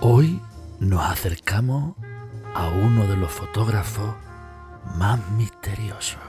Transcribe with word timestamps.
Hoy 0.00 0.42
nos 0.78 1.02
acercamos 1.02 1.94
a 2.54 2.68
uno 2.68 3.06
de 3.06 3.16
los 3.16 3.32
fotógrafos 3.32 4.14
más 4.96 5.18
misteriosos. 5.30 6.20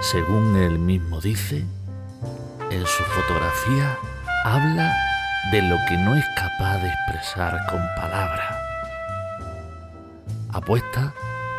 Según 0.00 0.56
él 0.56 0.80
mismo 0.80 1.20
dice, 1.20 1.64
en 2.70 2.84
su 2.84 3.02
fotografía 3.04 3.96
habla 4.44 4.92
de 5.52 5.62
lo 5.62 5.76
que 5.88 5.96
no 5.96 6.16
es 6.16 6.24
capaz 6.36 6.78
de 6.78 6.88
expresar 6.88 7.64
con 7.70 7.80
palabras. 7.96 8.56
Apuesta 10.52 11.14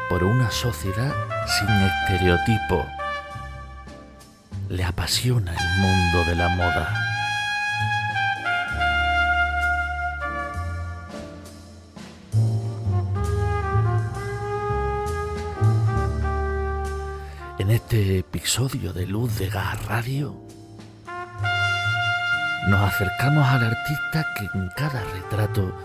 por 0.10 0.26
una 0.26 0.52
sociedad 0.52 1.14
sin 1.48 1.70
estereotipos 1.70 2.86
le 4.70 4.84
apasiona 4.84 5.54
el 5.54 5.82
mundo 5.82 6.24
de 6.26 6.36
la 6.36 6.50
moda. 6.50 6.94
En 17.60 17.72
este 17.72 18.20
episodio 18.20 18.94
de 18.94 19.06
Luz 19.06 19.38
de 19.38 19.50
Gas 19.50 19.86
Radio, 19.86 20.36
nos 22.68 22.94
acercamos 22.94 23.48
al 23.48 23.64
artista 23.64 24.26
que 24.38 24.58
en 24.58 24.70
cada 24.76 25.04
retrato 25.04 25.76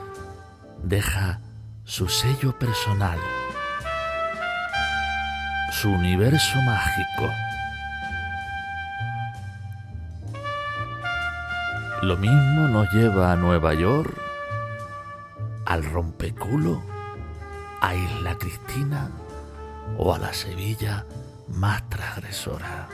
deja 0.82 1.40
su 1.84 2.08
sello 2.08 2.58
personal, 2.58 3.18
su 5.72 5.90
universo 5.90 6.60
mágico. 6.62 7.49
Lo 12.02 12.16
mismo 12.16 12.66
nos 12.66 12.90
lleva 12.92 13.30
a 13.30 13.36
Nueva 13.36 13.74
York, 13.74 14.16
al 15.66 15.84
rompeculo, 15.84 16.82
a 17.82 17.94
Isla 17.94 18.38
Cristina 18.38 19.10
o 19.98 20.14
a 20.14 20.18
la 20.18 20.32
Sevilla 20.32 21.04
más 21.48 21.86
transgresora. 21.90 22.88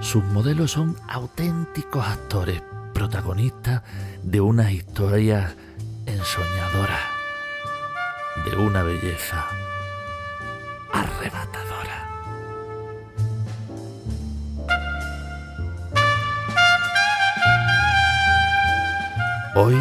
Sus 0.00 0.22
modelos 0.24 0.72
son 0.72 0.94
auténticos 1.08 2.06
actores, 2.06 2.62
protagonistas 2.92 3.82
de 4.22 4.42
una 4.42 4.70
historia 4.72 5.56
ensoñadora, 6.04 7.00
de 8.44 8.56
una 8.58 8.82
belleza 8.82 9.46
arrebatadora. 10.92 11.65
Hoy 19.58 19.74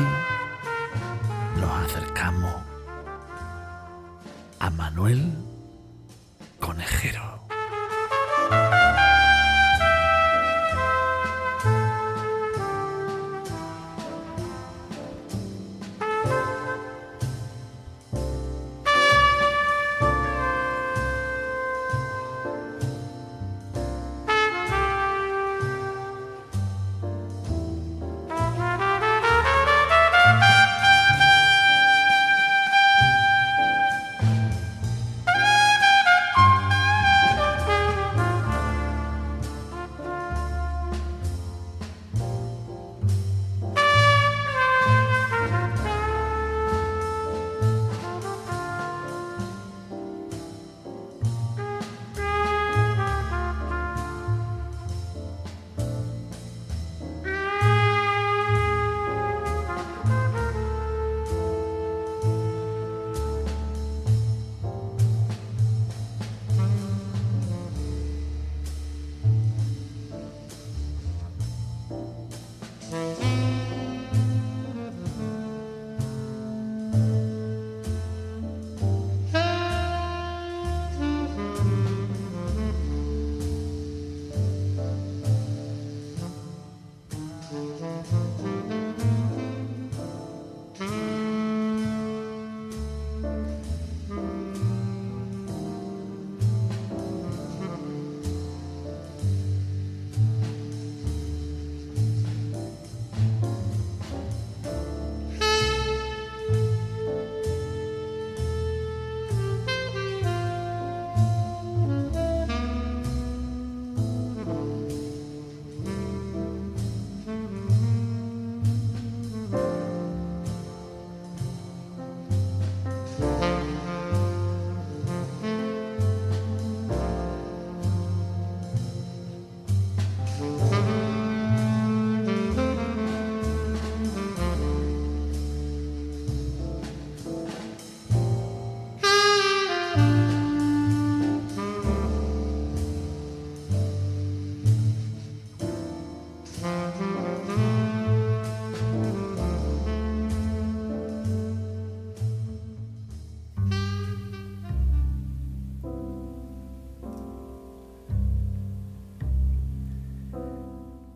nos 1.59 1.69
acercamos 1.83 2.55
a 4.57 4.69
Manuel 4.69 5.33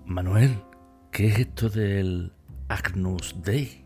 Manuel, 0.09 0.63
¿qué 1.11 1.27
es 1.27 1.37
esto 1.37 1.69
del 1.69 2.33
Agnus 2.67 3.35
Dei? 3.43 3.85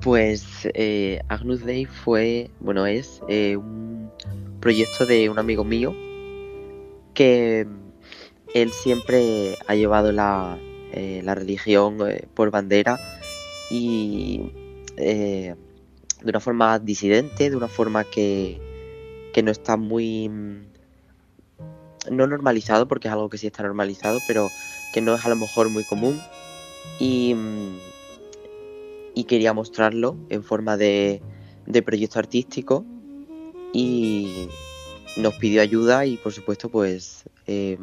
Pues 0.00 0.66
eh, 0.72 1.20
Agnus 1.28 1.62
Dei 1.66 1.84
fue, 1.84 2.50
bueno, 2.58 2.86
es 2.86 3.20
eh, 3.28 3.58
un 3.58 4.10
proyecto 4.58 5.04
de 5.04 5.28
un 5.28 5.38
amigo 5.38 5.64
mío 5.64 5.94
que 7.12 7.66
él 8.54 8.70
siempre 8.70 9.54
ha 9.68 9.74
llevado 9.74 10.12
la, 10.12 10.58
eh, 10.92 11.20
la 11.22 11.34
religión 11.34 11.98
por 12.32 12.50
bandera 12.50 12.98
y 13.70 14.50
de 14.96 15.56
una 16.24 16.40
forma 16.40 16.78
disidente, 16.78 17.50
de 17.50 17.56
una 17.56 17.68
forma 17.68 18.04
que, 18.04 18.58
que 19.34 19.42
no 19.42 19.50
está 19.50 19.76
muy... 19.76 20.70
no 22.10 22.26
normalizado, 22.26 22.88
porque 22.88 23.08
es 23.08 23.12
algo 23.12 23.28
que 23.28 23.38
sí 23.38 23.46
está 23.46 23.62
normalizado, 23.62 24.20
pero 24.26 24.50
que 24.92 25.00
no 25.00 25.14
es 25.14 25.24
a 25.24 25.28
lo 25.28 25.36
mejor 25.36 25.68
muy 25.68 25.84
común. 25.84 26.20
Y, 26.98 27.34
mm, 27.34 27.78
y 29.14 29.24
quería 29.24 29.52
mostrarlo 29.52 30.16
en 30.28 30.42
forma 30.42 30.76
de, 30.76 31.22
de 31.66 31.82
proyecto 31.82 32.18
artístico 32.18 32.84
y 33.72 34.48
nos 35.16 35.34
pidió 35.34 35.62
ayuda 35.62 36.06
y 36.06 36.16
por 36.16 36.32
supuesto 36.32 36.68
pues 36.68 37.24
eh, 37.46 37.78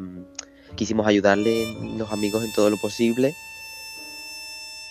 quisimos 0.76 1.06
ayudarle 1.06 1.66
los 1.96 2.10
amigos 2.12 2.44
en 2.44 2.52
todo 2.52 2.70
lo 2.70 2.76
posible 2.76 3.34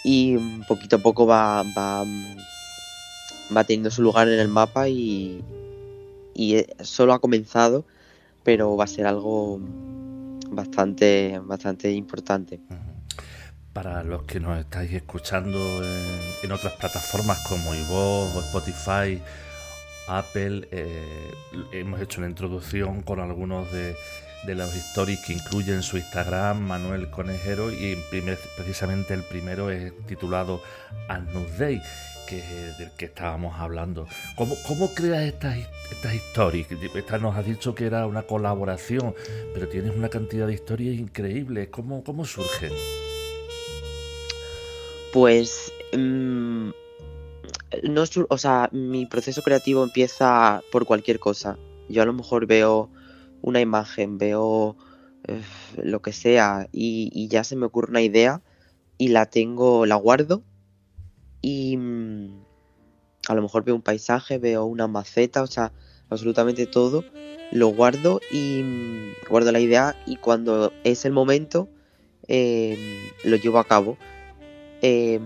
y 0.03 0.37
mm, 0.37 0.65
poquito 0.67 0.97
a 0.97 0.99
poco 0.99 1.25
va, 1.25 1.63
va, 1.77 2.05
mm, 2.05 3.55
va 3.55 3.63
teniendo 3.63 3.91
su 3.91 4.01
lugar 4.01 4.27
en 4.27 4.39
el 4.39 4.47
mapa 4.47 4.87
y, 4.87 5.43
y 6.33 6.55
eh, 6.55 6.67
solo 6.81 7.13
ha 7.13 7.19
comenzado 7.19 7.85
pero 8.43 8.75
va 8.75 8.85
a 8.85 8.87
ser 8.87 9.05
algo 9.07 9.59
bastante 10.49 11.39
bastante 11.43 11.91
importante. 11.91 12.59
Para 13.73 14.03
los 14.03 14.23
que 14.23 14.39
nos 14.39 14.59
estáis 14.59 14.91
escuchando 14.93 15.83
en, 15.83 16.19
en 16.43 16.51
otras 16.51 16.73
plataformas 16.73 17.37
como 17.47 17.73
iVoox 17.73 18.35
o 18.35 18.39
Spotify, 18.41 19.21
Apple, 20.07 20.67
eh, 20.71 21.31
hemos 21.71 22.01
hecho 22.01 22.19
una 22.19 22.29
introducción 22.29 23.01
con 23.01 23.19
algunos 23.19 23.71
de, 23.71 23.95
de 24.43 24.55
los 24.55 24.73
stories 24.73 25.19
que 25.19 25.33
incluyen 25.33 25.83
su 25.83 25.97
Instagram, 25.97 26.59
Manuel 26.59 27.09
Conejero, 27.09 27.71
y 27.71 27.93
en 28.11 28.37
precisamente 28.55 29.13
el 29.13 29.23
primero 29.23 29.69
es 29.69 29.93
titulado 30.07 30.61
Agnus 31.07 31.57
Dei, 31.57 31.81
del 32.37 32.91
que 32.97 33.05
estábamos 33.05 33.59
hablando. 33.59 34.07
¿Cómo, 34.35 34.55
cómo 34.67 34.93
creas 34.93 35.23
estas, 35.23 35.57
estas 35.91 36.13
stories? 36.13 36.67
Esta 36.71 37.17
nos 37.17 37.35
has 37.35 37.45
dicho 37.45 37.75
que 37.75 37.85
era 37.85 38.05
una 38.05 38.23
colaboración, 38.23 39.15
pero 39.53 39.67
tienes 39.67 39.95
una 39.95 40.09
cantidad 40.09 40.47
de 40.47 40.53
historias 40.53 40.95
increíbles. 40.97 41.69
¿Cómo, 41.69 42.03
cómo 42.03 42.25
surgen? 42.25 42.71
Pues 45.11 45.71
mm, 45.97 46.69
no 47.83 48.03
o 48.29 48.37
sea, 48.37 48.69
mi 48.71 49.05
proceso 49.05 49.41
creativo 49.41 49.83
empieza 49.83 50.61
por 50.71 50.85
cualquier 50.85 51.19
cosa. 51.19 51.57
Yo 51.89 52.03
a 52.03 52.05
lo 52.05 52.13
mejor 52.13 52.45
veo 52.45 52.89
una 53.41 53.61
imagen, 53.61 54.17
veo 54.17 54.75
eh, 55.27 55.41
lo 55.81 56.01
que 56.01 56.13
sea 56.13 56.67
y 56.71 57.27
ya 57.27 57.43
se 57.43 57.55
me 57.55 57.65
ocurre 57.65 57.89
una 57.89 58.01
idea 58.01 58.41
y 58.97 59.07
la 59.07 59.25
tengo, 59.25 59.85
la 59.85 59.95
guardo 59.95 60.43
y 61.41 61.77
mm, 61.77 62.43
a 63.27 63.35
lo 63.35 63.41
mejor 63.41 63.63
veo 63.63 63.75
un 63.75 63.81
paisaje, 63.81 64.37
veo 64.37 64.65
una 64.65 64.87
maceta, 64.87 65.41
o 65.41 65.47
sea, 65.47 65.71
absolutamente 66.09 66.65
todo, 66.65 67.03
lo 67.51 67.67
guardo 67.69 68.21
y 68.31 68.61
mm, 68.63 69.29
guardo 69.29 69.51
la 69.51 69.59
idea 69.59 69.95
y 70.05 70.17
cuando 70.17 70.73
es 70.83 71.05
el 71.05 71.11
momento 71.11 71.69
eh, 72.27 73.11
lo 73.23 73.35
llevo 73.37 73.59
a 73.59 73.65
cabo. 73.65 73.97
Eh, 74.81 75.19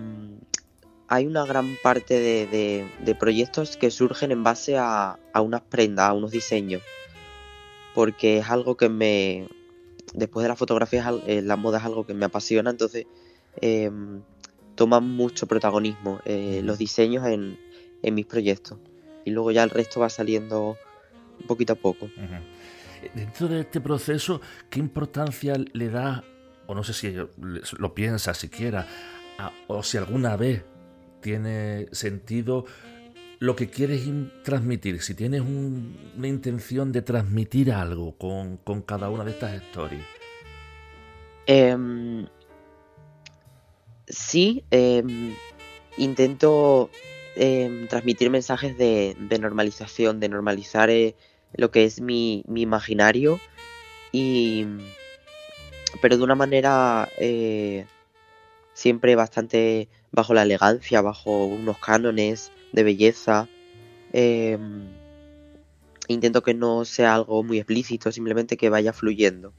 hay 1.08 1.27
una 1.27 1.46
gran 1.46 1.77
parte 1.84 2.20
de, 2.20 3.15
proyectos 3.20 3.77
que 3.77 3.91
surgen 3.91 4.32
en 4.32 4.43
base 4.43 4.77
a, 4.77 5.20
a 5.32 5.41
unas 5.41 5.62
prendas, 5.62 6.10
a 6.10 6.13
unos 6.13 6.32
diseños, 6.32 6.82
porque 7.93 8.39
es 8.39 8.50
algo 8.50 8.77
que 8.77 8.89
me, 8.89 9.48
después 10.13 10.43
de 10.43 10.50
la 10.50 10.55
fotografía, 10.55 11.13
eh, 11.27 11.41
la 11.41 11.55
moda 11.55 11.79
es 11.79 11.86
algo 11.86 12.05
que 12.05 12.13
me 12.13 12.25
apasiona, 12.25 12.72
entonces 12.72 13.05
eh, 13.62 13.91
toman 14.75 15.08
mucho 15.10 15.48
protagonismo 15.48 16.20
eh, 16.25 16.62
los 16.63 16.77
diseños 16.77 17.25
en, 17.27 17.60
en 18.01 18.15
mis 18.15 18.25
proyectos. 18.25 18.80
Y 19.25 19.32
luego 19.32 19.51
ya 19.51 19.63
el 19.63 19.70
resto 19.70 20.00
va 20.00 20.10
saliendo 20.10 20.77
poquito 21.48 21.74
a 21.74 21.75
poco. 21.75 22.06
Ujú. 22.06 23.10
Dentro 23.15 23.48
de 23.48 23.62
este 23.62 23.82
proceso, 23.82 24.39
¿qué 24.70 24.80
importancia 24.80 25.56
le 25.74 25.89
da, 25.89 26.24
o 26.68 26.74
no 26.75 26.84
sé 26.84 26.94
si 26.94 27.13
lo 27.77 27.94
piensa 27.94 28.34
siquiera, 28.34 28.88
a- 29.38 29.51
o 29.68 29.84
si 29.84 29.98
alguna 29.98 30.38
vez 30.38 30.63
tiene 31.22 31.88
sentido 31.92 32.65
lo 33.39 33.56
que 33.58 33.70
quieres 33.70 34.01
transmitir? 34.44 35.01
Si 35.01 35.13
tienes 35.15 35.42
un- 35.42 35.98
una 36.18 36.27
intención 36.27 36.92
de 36.94 37.01
transmitir 37.01 37.72
algo 37.74 38.18
con, 38.18 38.58
con 38.58 38.82
cada 38.82 39.10
una 39.10 39.24
de 39.25 39.32
estas 39.32 39.53
stories. 39.63 40.03
Em, 41.46 42.25
sí, 44.08 44.64
em, 44.72 45.34
intento 45.98 46.90
em, 47.36 47.88
transmitir 47.88 48.30
mensajes 48.30 48.78
de, 48.78 49.16
normalización, 49.40 50.20
de 50.20 50.30
normalizar 50.30 50.90
eh, 50.90 51.16
lo 51.56 51.72
que 51.72 51.86
es 51.86 52.02
mi, 52.02 52.44
imaginario, 52.48 53.40
y, 54.12 54.66
pero 56.02 56.18
de 56.18 56.24
una 56.24 56.36
manera 56.36 57.10
eh, 57.18 57.86
siempre 58.74 59.16
bastante 59.16 59.90
bajo 60.12 60.34
la 60.34 60.44
elegancia, 60.44 61.02
bajo 61.02 61.46
unos 61.46 61.78
cánones 61.80 62.52
de 62.72 62.84
belleza. 62.84 63.48
em, 64.14 64.88
intento 66.08 66.44
que 66.44 66.54
no 66.54 66.86
sea 66.86 67.16
algo 67.16 67.44
muy 67.44 67.58
explícito, 67.58 68.12
simplemente 68.12 68.58
que 68.58 68.70
vaya 68.70 68.94
fluyendo. 68.94 69.54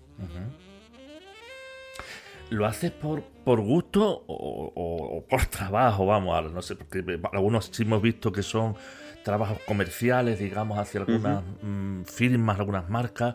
¿Lo 2.51 2.67
haces 2.67 2.93
por, 2.93 3.23
por 3.45 3.61
gusto 3.61 4.25
o, 4.27 4.73
o- 4.75 5.19
o 5.19 5.27
por 5.27 5.47
trabajo? 5.47 6.07
Vamos, 6.07 6.37
a- 6.39 6.43
no 6.43 6.63
sé, 6.63 6.77
porque 6.77 7.05
algunos 7.33 7.71
sí 7.73 7.83
hemos 7.83 8.03
visto 8.03 8.33
que 8.33 8.43
son 8.43 8.77
trabajos 9.23 9.59
comerciales, 9.67 10.39
digamos, 10.39 10.79
hacia 10.79 11.01
algunas 11.01 11.43
mm, 11.63 12.03
firmas, 12.05 12.59
algunas 12.59 12.89
marcas, 12.91 13.35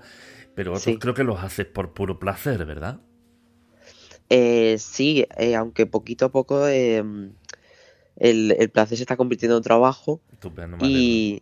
pero 0.55 0.71
otros 0.71 0.83
Sí. 0.95 0.99
creo 0.99 1.13
que 1.13 1.23
los 1.23 1.43
haces 1.43 1.65
por 1.65 1.93
puro 1.93 2.19
placer, 2.19 2.63
¿verdad? 2.65 2.99
Eh, 4.29 4.77
sí, 4.77 5.25
eh, 5.37 5.55
aunque 5.55 5.85
poquito 5.87 6.25
a 6.25 6.29
poco 6.29 6.67
em, 6.67 7.31
el, 8.17 8.55
el 8.57 8.69
placer 8.69 8.97
se 8.97 9.03
está 9.03 9.17
convirtiendo 9.17 9.57
en 9.57 9.63
trabajo 9.63 10.21
Estupendo, 10.31 10.77
y, 10.85 11.41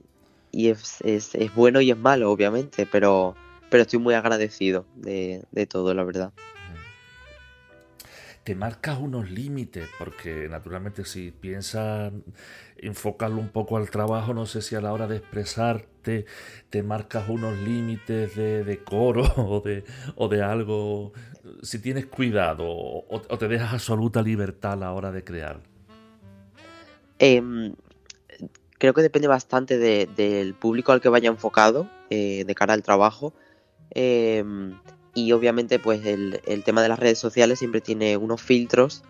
y 0.51 0.69
es, 0.69 1.01
es- 1.01 1.35
es 1.35 1.53
bueno 1.53 1.81
y 1.81 1.91
es 1.91 1.97
malo, 1.97 2.31
obviamente, 2.31 2.85
pero, 2.89 3.35
pero 3.69 3.81
estoy 3.83 3.99
muy 3.99 4.13
agradecido 4.13 4.85
de, 4.95 5.43
de 5.51 5.65
todo, 5.65 5.93
la 5.93 6.03
verdad. 6.05 6.31
Te 8.47 8.55
marcas 8.55 8.97
unos 8.97 9.29
límites, 9.29 9.89
porque 9.99 10.47
naturalmente 10.49 11.03
si 11.03 11.31
piensas 11.31 12.13
enfocarlo 12.77 13.41
un 13.41 13.49
poco 13.49 13.75
al 13.75 13.89
trabajo, 13.89 14.33
no 14.33 14.45
sé 14.45 14.61
si 14.61 14.73
a 14.73 14.79
la 14.79 14.93
hora 14.93 15.05
de 15.05 15.17
expresarte 15.17 16.25
te 16.69 16.81
marcas 16.81 17.27
unos 17.27 17.57
límites 17.57 18.37
de 18.37 18.63
decoro 18.63 19.23
o 19.35 19.59
de, 19.59 19.83
o 20.15 20.29
de 20.29 20.41
algo, 20.43 21.11
si 21.61 21.79
tienes 21.79 22.05
cuidado 22.05 22.63
o, 22.65 23.03
o 23.09 23.37
te 23.37 23.49
dejas 23.49 23.73
absoluta 23.73 24.21
libertad 24.21 24.71
a 24.71 24.75
la 24.77 24.93
hora 24.93 25.11
de 25.11 25.25
crear. 25.25 25.59
Em, 27.19 27.73
creo 28.77 28.93
que 28.93 29.01
depende 29.01 29.27
bastante 29.27 29.77
de- 29.77 30.07
del 30.15 30.53
público 30.53 30.93
al 30.93 31.01
que 31.01 31.09
vaya 31.09 31.27
enfocado 31.27 31.85
eh, 32.09 32.45
de 32.47 32.55
cara 32.55 32.73
al 32.73 32.81
trabajo. 32.81 33.33
em, 33.91 34.76
obviamente, 35.31 35.79
pues 35.79 36.05
el, 36.05 36.41
el 36.45 36.63
tema 36.63 36.81
de 36.81 36.89
las 36.89 36.99
redes 36.99 37.19
sociales 37.19 37.59
siempre 37.59 37.81
tiene 37.81 38.17
unos 38.17 38.41
filtros. 38.41 39.03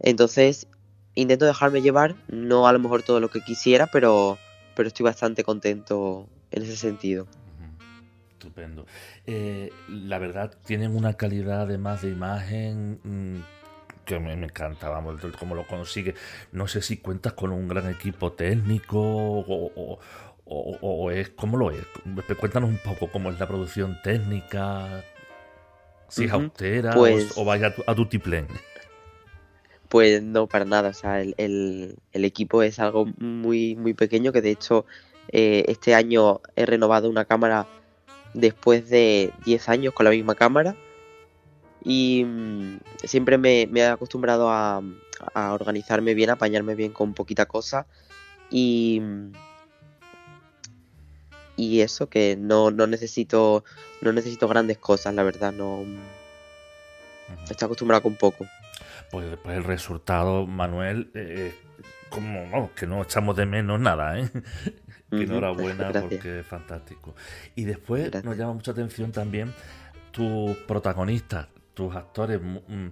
Entonces, 0.00 0.66
intento 1.14 1.44
dejarme 1.44 1.82
llevar, 1.82 2.16
no 2.28 2.66
a 2.66 2.72
lo 2.72 2.78
mejor 2.78 3.02
todo 3.02 3.20
lo 3.20 3.28
que 3.30 3.40
quisiera, 3.40 3.86
pero, 3.86 4.38
pero 4.74 4.88
estoy 4.88 5.04
bastante 5.04 5.44
contento 5.44 6.26
en 6.50 6.62
ese 6.62 6.76
sentido. 6.76 7.26
Estupendo. 8.32 8.86
Eh, 9.26 9.70
la 9.88 10.18
verdad, 10.18 10.52
tienen 10.66 10.96
una 10.96 11.14
calidad 11.14 11.62
además 11.62 12.02
de 12.02 12.10
imagen 12.10 12.98
mm, 13.04 13.40
que 14.04 14.18
me, 14.18 14.34
me 14.34 14.46
encanta, 14.46 14.88
vamos, 14.88 15.20
cómo 15.38 15.54
lo 15.54 15.64
consigue. 15.66 16.14
No 16.50 16.66
sé 16.66 16.82
si 16.82 16.96
cuentas 16.96 17.34
con 17.34 17.52
un 17.52 17.68
gran 17.68 17.88
equipo 17.88 18.32
técnico 18.32 18.98
o- 19.00 20.00
o- 20.54 20.78
o 21.04 21.10
es, 21.10 21.30
¿cómo 21.30 21.56
lo 21.56 21.70
es? 21.70 21.84
Cuéntanos 22.38 22.70
un 22.70 22.78
poco 22.78 23.10
cómo 23.10 23.30
es 23.30 23.38
la 23.40 23.46
producción 23.48 23.98
técnica, 24.02 25.04
si 26.08 26.24
es 26.24 26.32
austera 26.32 26.90
o- 26.90 26.94
Pues- 26.98 27.32
o, 27.36 27.44
vaya 27.44 27.68
a 27.68 27.74
tu- 27.74 27.84
a 27.86 27.94
tutiplén. 27.94 28.46
Pues 29.88 30.22
no, 30.22 30.46
para 30.46 30.64
nada. 30.64 30.90
O 30.90 30.94
sea, 30.94 31.20
el, 31.20 31.34
el- 31.36 31.96
el 32.12 32.24
equipo 32.24 32.62
es 32.62 32.78
algo 32.78 33.06
muy, 33.18 33.76
muy 33.76 33.94
pequeño 33.94 34.32
que 34.32 34.40
de 34.42 34.50
hecho 34.50 34.86
eh, 35.28 35.64
este 35.68 35.94
año 35.94 36.40
he 36.56 36.66
renovado 36.66 37.08
una 37.08 37.24
cámara 37.24 37.66
después 38.34 38.88
de 38.90 39.32
10 39.44 39.68
años 39.68 39.94
con 39.94 40.04
la 40.04 40.10
misma 40.10 40.34
cámara. 40.34 40.74
Y 41.84 42.24
mm, 42.24 42.78
siempre 43.04 43.38
me, 43.38 43.68
me 43.70 43.80
he 43.80 43.86
acostumbrado 43.86 44.50
a, 44.50 44.82
a 45.34 45.52
organizarme 45.52 46.14
bien, 46.14 46.30
a 46.30 46.34
apañarme 46.34 46.74
bien 46.74 46.92
con 46.92 47.12
poquita 47.14 47.46
cosa. 47.46 47.86
Y, 48.50 49.00
mm, 49.00 49.32
y 51.56 51.80
eso, 51.80 52.08
que 52.08 52.36
no, 52.36 52.70
no 52.70 52.86
necesito 52.86 53.64
no 54.00 54.12
necesito 54.12 54.48
grandes 54.48 54.78
cosas, 54.78 55.14
la 55.14 55.22
verdad, 55.22 55.52
no 55.52 55.84
estoy 57.48 57.66
acostumbrado 57.66 58.02
con 58.02 58.16
poco. 58.16 58.46
Pues 59.10 59.28
después 59.30 59.56
el 59.56 59.64
resultado, 59.64 60.46
Manuel, 60.46 61.10
eh, 61.14 61.54
como 62.08 62.48
vamos, 62.50 62.70
que 62.72 62.86
no 62.86 63.02
echamos 63.02 63.36
de 63.36 63.46
menos 63.46 63.80
nada, 63.80 64.18
¿eh? 64.18 64.28
Que 65.10 65.24
enhorabuena 65.24 65.74
gracias. 65.90 66.04
porque 66.04 66.40
es 66.40 66.46
fantástico. 66.46 67.14
Y 67.54 67.64
después 67.64 68.04
Gracias. 68.04 68.24
nos 68.24 68.36
llama 68.38 68.54
mucha 68.54 68.70
atención 68.70 69.12
también 69.12 69.52
tus 70.10 70.56
protagonistas, 70.56 71.48
tus 71.74 71.94
actores. 71.94 72.40
mm, 72.40 72.88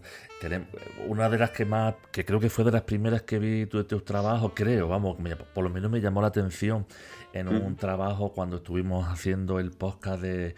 Una 1.08 1.28
de 1.28 1.38
las 1.38 1.50
que 1.50 1.64
más, 1.64 1.94
que 2.12 2.25
creo 2.25 2.40
que 2.40 2.49
fue 2.50 2.64
de 2.64 2.72
las 2.72 2.82
primeras 2.82 3.22
que 3.22 3.38
vi 3.38 3.66
tu- 3.66 3.78
de 3.78 3.84
tus 3.84 4.04
trabajos, 4.04 4.52
creo, 4.54 4.88
vamos, 4.88 5.18
me- 5.18 5.37
por 5.37 5.64
lo 5.64 5.70
menos 5.70 5.90
me 5.90 6.00
llamó 6.00 6.20
la 6.22 6.28
atención 6.28 6.87
en 7.32 7.49
un 7.49 7.76
trabajo 7.76 8.32
cuando 8.32 8.56
estuvimos 8.56 9.06
haciendo 9.08 9.58
el 9.60 9.70
podcast 9.72 10.22
de 10.22 10.54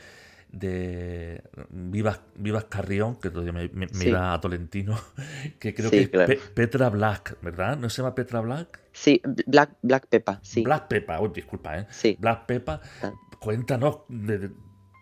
de 0.54 1.42
Vivas, 1.70 2.20
Vivas 2.36 2.64
Carrión, 2.66 3.16
que 3.16 3.30
todavía 3.30 3.54
me, 3.54 3.70
me- 3.72 4.14
a 4.14 4.38
Tolentino, 4.38 4.94
que 5.58 5.72
creo 5.72 5.88
Sí, 5.88 5.96
que 5.96 6.02
es 6.02 6.08
claro. 6.10 6.26
Pe- 6.26 6.40
Petra 6.54 6.90
Black, 6.90 7.38
¿verdad? 7.40 7.78
¿No 7.78 7.88
se 7.88 8.02
llama 8.02 8.14
Petra 8.14 8.40
Black? 8.42 8.78
Sí, 8.92 9.22
Black, 9.46 9.70
Black 9.80 10.08
Peppa, 10.08 10.40
sí. 10.42 10.62
Black 10.62 10.88
Peppa, 10.88 11.18
uy, 11.22 11.30
disculpa, 11.34 11.78
¿eh? 11.78 11.86
Sí. 11.88 12.18
Black 12.20 12.44
Peppa, 12.44 12.82
Ah. 13.02 13.12
cuéntanos 13.40 14.00
de, 14.10 14.38
de- 14.38 14.50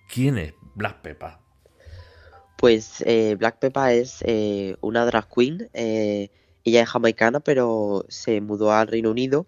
quién 0.09 0.39
es 0.39 0.55
Black 0.77 1.01
Peppa. 1.03 1.40
Pues 2.61 3.03
eh, 3.07 3.37
Black 3.39 3.59
Peppa 3.59 3.95
es 3.95 4.19
eh, 4.27 4.77
una 4.83 5.07
drag 5.07 5.27
queen. 5.35 5.71
eh, 5.73 6.29
ella 6.63 6.83
es 6.83 6.91
jamaicana, 6.91 7.41
pero 7.41 8.05
se 8.11 8.43
mudó 8.43 8.71
al 8.71 8.87
Reino 8.87 9.11
Unido 9.11 9.47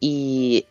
y 0.00 0.66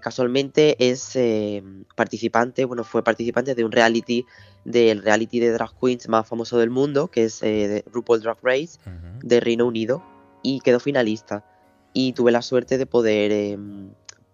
casualmente 0.00 0.76
es 0.78 1.16
eh, 1.16 1.60
participante, 1.96 2.66
bueno, 2.66 2.84
fue 2.84 3.02
participante 3.02 3.56
de 3.56 3.64
un 3.64 3.72
reality, 3.72 4.26
del 4.64 5.02
reality 5.02 5.40
de 5.40 5.50
drag 5.50 5.72
queens 5.80 6.08
más 6.08 6.28
famoso 6.28 6.56
del 6.58 6.70
mundo, 6.70 7.08
que 7.08 7.24
es 7.24 7.42
RuPaul 7.90 8.20
Drag 8.20 8.38
Race 8.42 8.78
Ujú. 8.86 9.26
de 9.26 9.40
Reino 9.40 9.66
Unido 9.66 10.04
y 10.44 10.60
quedó 10.60 10.78
finalista. 10.78 11.44
Y 11.92 12.12
tuve 12.12 12.30
la 12.30 12.42
suerte 12.42 12.78
de 12.78 12.86
poder 12.86 13.32
em, 13.32 13.90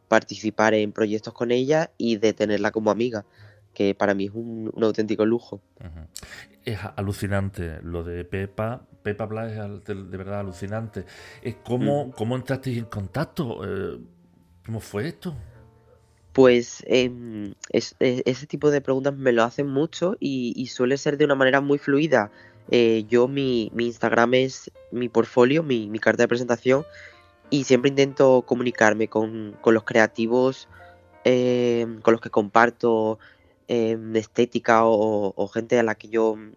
participar 0.09 0.75
en 0.75 0.93
proyectos 0.93 1.33
con 1.33 1.51
ella 1.51 1.93
y 1.97 2.17
de 2.17 2.35
tenerla 2.35 2.73
como 2.73 2.91
amiga, 2.91 3.25
que 3.79 3.95
para 3.95 4.13
mí 4.13 4.25
es 4.25 4.33
un, 4.35 4.71
un 4.75 4.83
auténtico 4.85 5.25
lujo. 5.25 5.61
Es 6.65 6.81
alucinante 6.97 7.79
lo 7.83 8.03
de 8.03 8.25
Peppa. 8.25 8.83
Peppa 9.05 9.25
Black 9.27 9.51
es 9.53 9.85
de, 9.85 9.95
de 9.95 10.17
verdad 10.17 10.41
alucinante. 10.41 11.05
Eh, 11.43 11.55
¿Cómo. 11.65 12.11
¿Cómo 12.11 12.35
entrasteis 12.35 12.79
en 12.79 12.87
contacto? 12.87 13.61
Eh, 13.65 14.01
¿Cómo 14.67 14.81
fue 14.81 15.07
esto? 15.07 15.33
Pues 16.33 16.83
em, 16.89 17.55
es- 17.71 17.95
ese 18.01 18.47
tipo 18.49 18.71
de 18.73 18.81
preguntas 18.81 19.15
me 19.17 19.31
lo 19.33 19.45
hacen 19.45 19.69
mucho 19.69 20.17
y, 20.19 20.53
y 20.57 20.67
suele 20.67 20.97
ser 20.99 21.17
de 21.17 21.25
una 21.25 21.37
manera 21.37 21.61
muy 21.61 21.79
fluida. 21.79 22.33
Eh, 22.71 23.05
yo, 23.09 23.29
mi, 23.29 23.71
mi 23.75 23.87
Instagram 23.87 24.35
es 24.35 24.71
mi 24.91 25.09
portfolio, 25.09 25.63
mi, 25.63 25.89
mi 25.89 26.01
carta 26.01 26.25
de 26.25 26.29
presentación 26.29 26.85
y 27.49 27.63
siempre 27.65 27.89
intento 27.91 28.43
comunicarme 28.43 29.07
con, 29.09 29.57
con 29.61 29.73
los 29.75 29.85
creativos 29.85 30.67
con 32.03 32.13
los 32.15 32.21
que 32.23 32.31
comparto 32.31 33.19
em, 33.69 34.17
estética 34.17 34.83
o, 34.85 35.49
gente 35.49 35.79
a 35.79 35.83
la 35.83 35.95
que 35.95 36.09
yo 36.09 36.37
mm, 36.37 36.53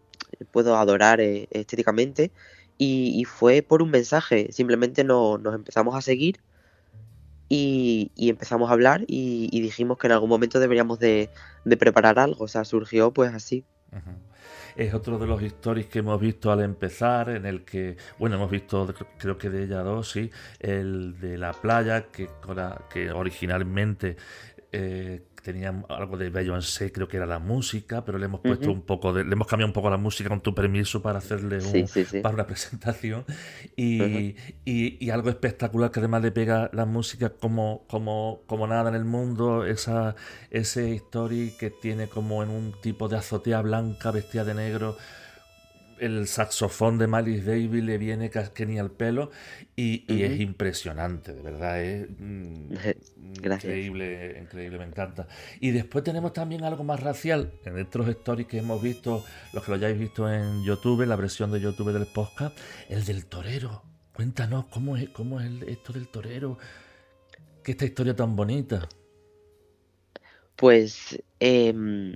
puedo 0.52 0.78
adorar 0.78 1.22
eh, 1.22 1.48
estéticamente. 1.52 2.32
Y, 2.78 3.26
fue 3.26 3.62
por 3.62 3.84
un 3.84 3.92
mensaje, 3.92 4.52
simplemente 4.52 5.04
no- 5.04 5.38
nos 5.38 5.54
empezamos 5.54 5.96
a 5.96 6.02
seguir 6.02 6.42
y, 7.54 8.30
empezamos 8.30 8.70
a 8.70 8.74
hablar 8.74 9.04
y, 9.08 9.60
dijimos 9.62 9.98
que 9.98 10.08
en 10.08 10.14
algún 10.14 10.30
momento 10.30 10.60
deberíamos 10.60 11.00
de, 11.00 11.30
preparar 11.78 12.18
algo, 12.18 12.46
o 12.46 12.48
sea, 12.48 12.64
surgió 12.64 13.12
pues 13.12 13.34
así. 13.34 13.66
Es 14.78 14.94
otro 14.94 15.20
de 15.20 15.28
los 15.28 15.44
stories 15.44 15.88
que 15.88 16.00
hemos 16.00 16.20
visto 16.20 16.50
al 16.50 16.62
empezar, 16.62 17.30
en 17.30 17.46
el 17.46 17.66
que, 17.66 17.98
bueno, 18.18 18.38
hemos 18.38 18.50
visto, 18.50 18.88
creo 19.18 19.38
que 19.38 19.50
de 19.50 19.66
ella 19.66 19.82
dos, 19.82 20.12
sí, 20.12 20.32
el 20.60 21.20
de 21.20 21.38
la 21.38 21.52
playa, 21.52 22.08
que 22.08 23.12
originalmente 23.12 24.16
eh, 24.72 25.22
tenía 25.42 25.74
algo 25.90 26.18
de 26.18 26.30
Beyoncé, 26.30 26.92
creo 26.92 27.08
que 27.08 27.18
era 27.18 27.26
la 27.26 27.40
música, 27.40 28.04
pero 28.06 28.18
le 28.18 28.26
hemos 28.26 28.42
puesto 28.42 28.72
un 28.72 28.82
poco 28.82 29.14
de, 29.14 29.24
le 29.26 29.34
hemos 29.34 29.48
cambiado 29.48 29.70
un 29.70 29.74
poco 29.74 29.90
la 29.90 29.98
música 29.98 30.30
con 30.30 30.42
tu 30.42 30.54
permiso 30.56 31.02
para 31.02 31.20
hacerle 31.20 31.58
un, 31.58 31.62
Sí, 31.64 31.88
sí, 31.88 32.06
sí. 32.06 32.20
para 32.22 32.36
una 32.36 32.46
presentación 32.52 33.26
y- 34.66 34.98
y 35.06 35.10
algo 35.10 35.30
espectacular 35.30 35.92
que 35.92 36.00
además 36.00 36.22
le 36.22 36.32
pega 36.32 36.70
la 36.74 36.86
música 36.86 37.30
como, 37.30 37.86
como, 37.88 38.42
como 38.48 38.68
nada 38.68 38.90
en 38.90 38.96
el 38.96 39.06
mundo, 39.06 39.66
esa, 39.66 40.16
ese 40.50 40.94
story 40.96 41.54
que 41.60 41.70
tiene 41.70 42.08
como 42.08 42.44
en 42.44 42.50
un 42.50 42.74
tipo 42.82 43.08
de 43.08 43.18
azotea 43.18 43.62
blanca 43.62 44.12
vestida 44.12 44.44
de 44.44 44.54
negro. 44.54 44.98
El 46.02 46.28
saxofón 46.28 46.98
de 46.98 47.08
Miles 47.08 47.46
Davis 47.46 47.84
le 47.84 47.98
viene 48.00 48.30
casqueni 48.32 48.80
al 48.80 48.92
pelo 48.92 49.30
y, 49.76 50.04
y 50.12 50.24
es 50.24 50.40
impresionante, 50.40 51.34
de 51.34 51.42
verdad, 51.44 51.82
es 51.84 52.08
mm, 52.18 52.74
Gracias. 53.42 53.64
increíble, 53.64 54.40
increíble, 54.42 54.80
me 54.80 54.86
encanta. 54.86 55.28
Y 55.60 55.72
después 55.72 56.04
tenemos 56.04 56.34
también 56.34 56.64
algo 56.64 56.84
más 56.84 57.00
racial 57.02 57.54
en 57.66 57.78
estos 57.78 58.08
stories 58.08 58.48
que 58.48 58.58
hemos 58.58 58.82
visto, 58.82 59.24
los 59.54 59.64
que 59.64 59.72
lo 59.72 59.78
hayáis 59.78 60.00
visto 60.00 60.32
en 60.32 60.64
YouTube, 60.64 61.06
la 61.06 61.16
versión 61.16 61.52
de 61.52 61.62
YouTube 61.62 61.94
del 61.94 62.08
podcast, 62.08 62.58
el 62.90 63.06
del 63.06 63.28
torero. 63.28 63.84
Cuéntanos 64.14 64.66
cómo 64.68 64.98
es, 64.98 65.10
cómo 65.10 65.40
es 65.40 65.52
esto 65.68 65.94
del 65.94 66.08
torero, 66.10 66.58
que 67.64 67.72
esta 67.74 67.86
historia 67.86 68.16
tan 68.16 68.36
bonita. 68.36 68.90
Pues 70.56 71.22
em, 71.40 72.16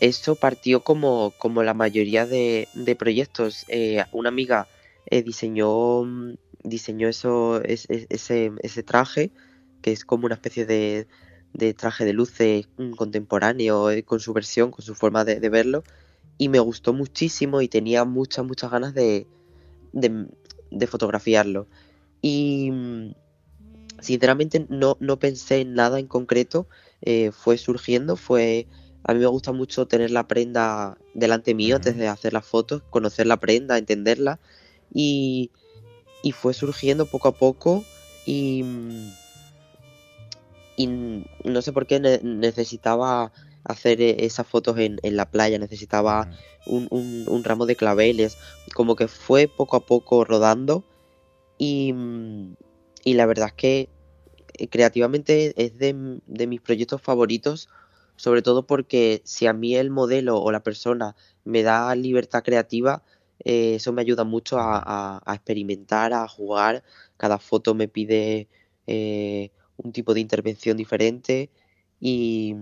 eso 0.00 0.36
partió 0.38 0.84
como, 0.84 1.32
como 1.36 1.62
la 1.62 1.74
mayoría 1.74 2.26
de, 2.26 2.70
proyectos. 2.96 3.64
Eh, 3.68 4.04
una 4.12 4.28
amiga 4.30 4.68
eh, 5.06 5.22
diseñó, 5.22 6.04
mm, 6.04 6.34
diseñó 6.64 7.08
eso, 7.08 7.62
es- 7.62 7.86
es- 7.90 8.06
ese, 8.10 8.52
traje, 8.84 9.32
que 9.80 9.92
es 9.92 10.04
como 10.04 10.26
una 10.26 10.34
especie 10.36 10.66
de, 10.66 11.08
de 11.52 11.74
traje 11.74 12.04
de 12.04 12.12
luces 12.12 12.68
mm, 12.76 12.92
contemporáneo, 12.92 13.90
eh, 13.90 14.04
con 14.04 14.20
su 14.20 14.32
versión, 14.32 14.70
con 14.70 14.84
su 14.84 14.94
forma 14.94 15.24
de, 15.24 15.40
de 15.40 15.48
verlo, 15.50 15.84
y 16.38 16.48
me 16.48 16.60
gustó 16.60 16.92
muchísimo 16.94 17.62
y 17.62 17.68
tenía 17.68 18.04
muchas, 18.04 18.44
muchas 18.46 18.70
ganas 18.70 18.94
de, 18.94 19.28
de, 19.92 20.28
de 20.70 20.86
fotografiarlo. 20.86 21.68
Y 22.22 22.70
mm, 22.72 23.12
sinceramente 24.00 24.66
no, 24.68 24.96
no 25.00 25.18
pensé 25.18 25.60
en 25.60 25.74
nada 25.74 25.98
en 25.98 26.08
concreto, 26.08 26.68
fue 27.32 27.58
surgiendo, 27.58 28.16
fue... 28.16 28.68
A 29.08 29.14
mí 29.14 29.20
me 29.20 29.26
gusta 29.26 29.52
mucho 29.52 29.86
tener 29.88 30.10
la 30.10 30.28
prenda 30.28 30.98
delante 31.14 31.54
mío 31.54 31.76
antes 31.76 31.96
de 31.96 32.08
hacer 32.08 32.32
las 32.34 32.46
fotos, 32.46 32.82
conocer 32.90 33.26
la 33.26 33.38
prenda, 33.38 33.78
entenderla. 33.78 34.38
Y, 34.92 35.50
y 36.22 36.32
fue 36.32 36.54
surgiendo 36.54 37.06
poco 37.06 37.28
a 37.28 37.38
poco 37.38 37.84
y, 38.26 38.62
y 40.76 40.86
no 40.86 41.62
sé 41.62 41.72
por 41.72 41.86
qué 41.86 42.00
ne- 42.00 42.20
necesitaba 42.22 43.32
hacer 43.64 44.00
eh, 44.02 44.24
esas 44.26 44.46
fotos 44.46 44.78
en, 44.78 44.98
en 45.02 45.16
la 45.16 45.30
playa, 45.30 45.58
necesitaba 45.58 46.28
un, 46.64 46.86
un- 46.90 47.24
un 47.28 47.44
ramo 47.44 47.66
de 47.66 47.76
claveles, 47.76 48.38
como 48.74 48.94
que 48.96 49.08
fue 49.08 49.48
poco 49.48 49.76
a 49.76 49.86
poco 49.86 50.24
rodando. 50.24 50.84
Y, 51.58 51.94
y 53.04 53.14
la 53.14 53.26
verdad 53.26 53.48
es 53.48 53.54
que 53.54 53.88
eh, 54.58 54.68
creativamente 54.68 55.54
es 55.62 55.78
de, 55.78 56.20
de 56.26 56.46
mis 56.46 56.60
proyectos 56.60 57.02
favoritos, 57.02 57.68
sobre 58.18 58.42
todo 58.42 58.66
porque 58.66 59.22
si 59.24 59.46
a 59.48 59.54
mí 59.54 59.76
el 59.76 59.90
modelo 59.90 60.38
o 60.42 60.52
la 60.52 60.62
persona 60.64 61.16
me 61.44 61.62
da 61.64 61.94
libertad 61.96 62.44
creativa, 62.44 63.04
eh, 63.44 63.76
eso 63.76 63.92
me 63.94 64.02
ayuda 64.02 64.24
mucho 64.24 64.58
a, 64.60 64.78
a- 64.84 65.22
a 65.26 65.34
experimentar, 65.34 66.12
a 66.12 66.28
jugar. 66.28 66.84
Cada 67.16 67.38
foto 67.38 67.74
me 67.74 67.88
pide 67.88 68.48
eh, 68.86 69.52
un 69.78 69.92
tipo 69.92 70.14
de 70.14 70.20
intervención 70.20 70.76
diferente 70.76 71.50
y, 72.00 72.54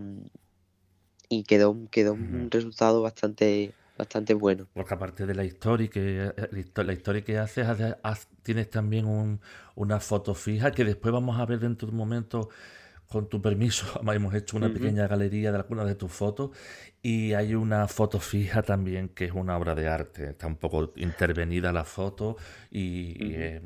y 1.28 1.44
quedó, 1.44 1.88
quedó 1.90 2.14
un 2.14 2.50
resultado 2.50 3.02
bastante, 3.02 3.74
bastante 3.96 4.34
bueno. 4.34 4.68
Porque 4.72 4.94
aparte 4.94 5.26
de 5.26 5.34
la 5.34 5.44
historia 5.44 5.88
que 5.88 6.26
eh, 6.26 6.32
la 6.52 6.58
histo- 6.58 6.82
la 6.84 6.92
historia 6.92 7.24
que 7.24 7.38
haces, 7.38 7.66
tienes 8.42 8.70
también 8.70 9.06
un- 9.06 9.40
una 9.74 10.00
foto 10.00 10.34
fija 10.34 10.70
que 10.72 10.84
después 10.84 11.12
vamos 11.12 11.38
a 11.40 11.46
ver 11.46 11.60
dentro 11.60 11.86
de 11.88 11.92
un 11.92 11.98
momento, 11.98 12.50
con 13.08 13.28
tu 13.28 13.40
permiso, 13.40 13.86
hemos 14.12 14.34
hecho 14.34 14.56
una 14.56 14.72
pequeña 14.72 15.06
galería 15.06 15.50
de 15.50 15.58
algunas 15.58 15.86
de 15.86 15.94
tus 15.94 16.12
fotos 16.12 16.50
y 17.02 17.34
hay 17.34 17.54
una 17.54 17.86
foto 17.88 18.20
fija 18.20 18.62
también 18.62 19.08
que 19.10 19.26
es 19.26 19.32
una 19.32 19.56
obra 19.56 19.74
de 19.74 19.88
arte, 19.88 20.30
está 20.30 20.46
un 20.46 20.56
poco 20.56 20.92
intervenida 20.96 21.72
la 21.72 21.84
foto 21.84 22.36
y, 22.70 23.34
es 23.34 23.62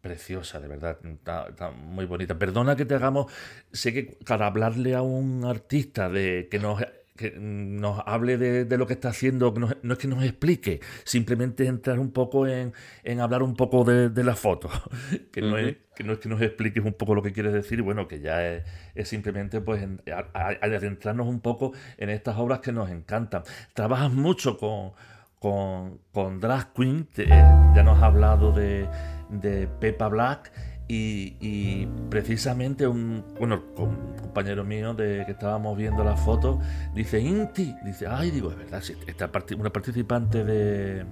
preciosa, 0.00 0.60
de 0.60 0.68
verdad, 0.68 0.98
está, 1.04 1.48
está 1.48 1.70
muy 1.72 2.04
bonita. 2.04 2.38
Perdona 2.38 2.76
que 2.76 2.84
te 2.84 2.94
hagamos, 2.94 3.32
sé 3.72 3.92
que 3.92 4.16
para 4.24 4.46
hablarle 4.46 4.94
a 4.94 5.02
un 5.02 5.44
artista 5.44 6.08
de 6.08 6.46
que 6.48 6.60
nos 6.60 6.80
que 7.16 7.32
nos 7.36 8.02
hable 8.06 8.36
de, 8.38 8.78
lo 8.78 8.86
que 8.86 8.92
está 8.92 9.08
haciendo, 9.08 9.52
no, 9.82 9.92
es 9.92 9.98
que 9.98 10.08
nos 10.08 10.22
explique, 10.22 10.80
simplemente 11.04 11.66
entrar 11.66 11.98
un 11.98 12.12
poco 12.12 12.46
en, 12.46 12.72
hablar 13.20 13.42
un 13.42 13.54
poco 13.54 13.84
de, 13.84 14.24
la 14.24 14.36
foto, 14.36 14.68
que, 15.32 15.40
no 15.40 15.58
es, 15.58 15.76
que 15.94 16.04
no 16.04 16.12
es 16.12 16.18
que 16.18 16.28
nos 16.28 16.40
expliques 16.42 16.84
un 16.84 16.94
poco 16.94 17.14
lo 17.14 17.22
que 17.22 17.32
quieres 17.32 17.52
decir, 17.52 17.82
bueno, 17.82 18.06
que 18.06 18.20
ya 18.20 18.46
es, 18.46 18.64
simplemente 19.08 19.60
pues 19.60 19.86
adentrarnos 20.34 21.26
un 21.26 21.40
poco 21.40 21.72
en 21.98 22.10
estas 22.10 22.36
obras 22.36 22.60
que 22.60 22.72
nos 22.72 22.90
encantan. 22.90 23.42
Trabajas 23.74 24.12
mucho 24.12 24.58
con, 24.58 24.92
con, 25.38 25.98
con 26.12 26.40
Drag 26.40 26.72
Queen, 26.72 27.08
ya 27.16 27.82
nos 27.82 27.98
has 27.98 28.04
hablado 28.04 28.52
de, 28.52 28.88
de 29.30 29.66
Peppa 29.66 30.08
Black 30.08 30.52
y, 30.88 31.86
precisamente 32.10 32.86
un, 32.86 33.24
bueno, 33.38 33.62
un 33.76 34.16
compañero 34.16 34.64
mío 34.64 34.94
de 34.94 35.24
que 35.26 35.32
estábamos 35.32 35.76
viendo 35.76 36.04
la 36.04 36.16
foto 36.16 36.60
dice 36.94 37.20
Inti, 37.20 37.74
dice, 37.84 38.06
ay, 38.06 38.30
digo, 38.30 38.50
es 38.50 38.56
verdad, 38.56 38.82
esta 39.06 39.30
una 39.56 39.70
participante 39.70 40.44
de 40.44 41.04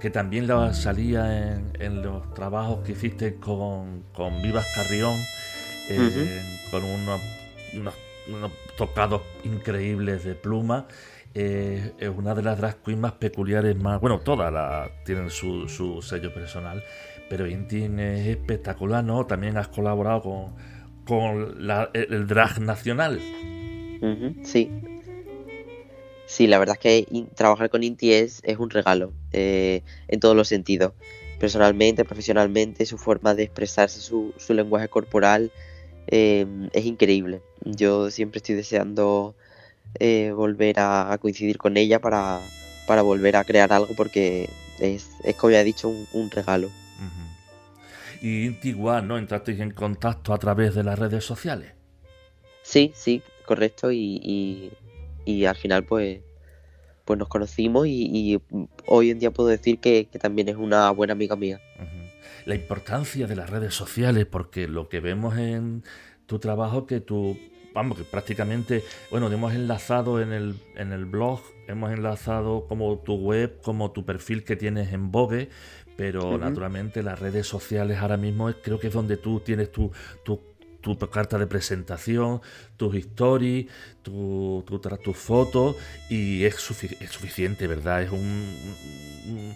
que 0.00 0.10
también 0.10 0.46
la 0.46 0.72
salía 0.72 1.54
en, 1.78 2.02
los 2.02 2.34
trabajos 2.34 2.80
que 2.80 2.92
hiciste 2.92 3.36
con, 3.36 4.04
con 4.12 4.42
Vivas 4.42 4.66
Carrión, 4.74 5.14
eh, 5.90 6.42
con 6.70 6.82
unos, 6.82 7.20
unos, 8.28 8.52
tocados 8.76 9.22
increíbles 9.44 10.24
de 10.24 10.34
pluma. 10.34 10.86
Eh, 11.32 11.92
es 11.98 12.08
una 12.08 12.34
de 12.34 12.42
las 12.42 12.58
drag 12.58 12.82
queens 12.82 13.00
más 13.00 13.12
peculiares, 13.12 13.76
más, 13.76 14.00
bueno, 14.00 14.18
todas 14.18 14.52
la, 14.52 14.90
tienen 15.04 15.30
su, 15.30 15.68
su 15.68 16.02
sello 16.02 16.34
personal 16.34 16.82
pero 17.30 17.46
Intin 17.46 18.00
es 18.00 18.26
espectacular, 18.26 19.04
¿no? 19.04 19.24
También 19.24 19.56
has 19.56 19.68
colaborado 19.68 20.20
con, 20.20 20.54
con 21.06 21.56
el 21.94 22.26
drag 22.26 22.60
nacional. 22.60 23.20
sí. 24.42 24.68
Sí, 26.26 26.46
la 26.46 26.58
verdad 26.60 26.76
es 26.76 26.80
que 26.80 27.26
trabajar 27.34 27.70
con 27.70 27.82
Inti 27.82 28.12
es, 28.12 28.42
un 28.58 28.70
regalo 28.70 29.12
eh, 29.32 29.82
en 30.08 30.20
todos 30.20 30.36
los 30.36 30.48
sentidos. 30.48 30.92
Personalmente, 31.38 32.04
profesionalmente, 32.04 32.86
su 32.86 32.98
forma 32.98 33.34
de 33.34 33.44
expresarse, 33.44 34.00
su, 34.00 34.32
lenguaje 34.48 34.88
corporal 34.88 35.50
eh, 36.08 36.46
es 36.72 36.84
increíble. 36.84 37.42
Yo 37.64 38.10
siempre 38.10 38.38
estoy 38.38 38.54
deseando 38.56 39.34
eh, 39.98 40.32
volver 40.32 40.76
a, 40.78 41.16
coincidir 41.20 41.58
con 41.58 41.76
ella 41.76 42.00
para, 42.00 42.40
volver 43.02 43.36
a 43.36 43.44
crear 43.44 43.72
algo 43.72 43.94
porque 43.96 44.48
es, 44.78 45.10
es 45.24 45.34
como 45.36 45.52
ya 45.52 45.60
he 45.60 45.64
dicho, 45.64 45.88
un 45.88 46.30
regalo. 46.30 46.70
Y 48.20 48.68
igual, 48.68 49.08
¿no? 49.08 49.16
Entrasteis 49.16 49.60
en 49.60 49.70
contacto 49.70 50.34
a 50.34 50.38
través 50.38 50.74
de 50.74 50.84
las 50.84 50.98
redes 50.98 51.24
sociales. 51.24 51.72
Sí, 52.62 52.92
sí, 52.94 53.22
correcto. 53.46 53.90
Y, 53.90 54.72
y, 55.24 55.44
al 55.44 55.56
final, 55.56 55.84
pues, 55.84 56.20
pues 57.04 57.18
nos 57.18 57.28
conocimos 57.28 57.86
y, 57.86 58.40
hoy 58.86 59.10
en 59.10 59.18
día 59.18 59.30
puedo 59.30 59.48
decir 59.48 59.78
que, 59.80 60.08
también 60.20 60.48
es 60.48 60.56
una 60.56 60.90
buena 60.90 61.14
amiga 61.14 61.36
mía. 61.36 61.60
La 62.44 62.54
importancia 62.54 63.26
de 63.26 63.36
las 63.36 63.48
redes 63.48 63.74
sociales, 63.74 64.26
porque 64.26 64.68
lo 64.68 64.88
que 64.88 65.00
vemos 65.00 65.36
en 65.38 65.84
tu 66.26 66.38
trabajo, 66.38 66.86
que 66.86 67.00
tú, 67.00 67.38
vamos, 67.74 67.98
que 67.98 68.04
prácticamente, 68.04 68.82
bueno, 69.10 69.30
hemos 69.30 69.54
enlazado 69.54 70.20
en 70.20 70.32
el, 70.32 70.56
en 70.76 70.92
el 70.92 71.04
blog, 71.04 71.40
hemos 71.68 71.92
enlazado 71.92 72.66
como 72.66 72.98
tu 72.98 73.14
web, 73.14 73.60
como 73.62 73.92
tu 73.92 74.04
perfil 74.04 74.44
que 74.44 74.56
tienes 74.56 74.92
en 74.92 75.10
Vogue, 75.10 75.48
pero 76.00 76.38
naturalmente 76.38 77.02
las 77.02 77.18
redes 77.18 77.46
sociales 77.46 77.98
ahora 77.98 78.16
mismo 78.16 78.50
creo 78.62 78.80
que 78.80 78.86
es 78.86 78.92
donde 78.94 79.18
tú 79.18 79.40
tienes 79.40 79.70
tu, 79.70 79.92
tu, 80.24 80.40
tu 80.80 80.96
carta 80.96 81.36
de 81.36 81.46
presentación, 81.46 82.40
tus 82.78 82.94
stories, 82.94 83.66
tus 84.00 84.64
tu, 84.64 84.80
tu 85.04 85.12
fotos 85.12 85.76
y 86.08 86.44
es, 86.44 86.54
es, 86.54 87.10
suficiente, 87.10 87.66
¿verdad? 87.66 88.02
Es 88.02 88.12
un, 88.12 89.54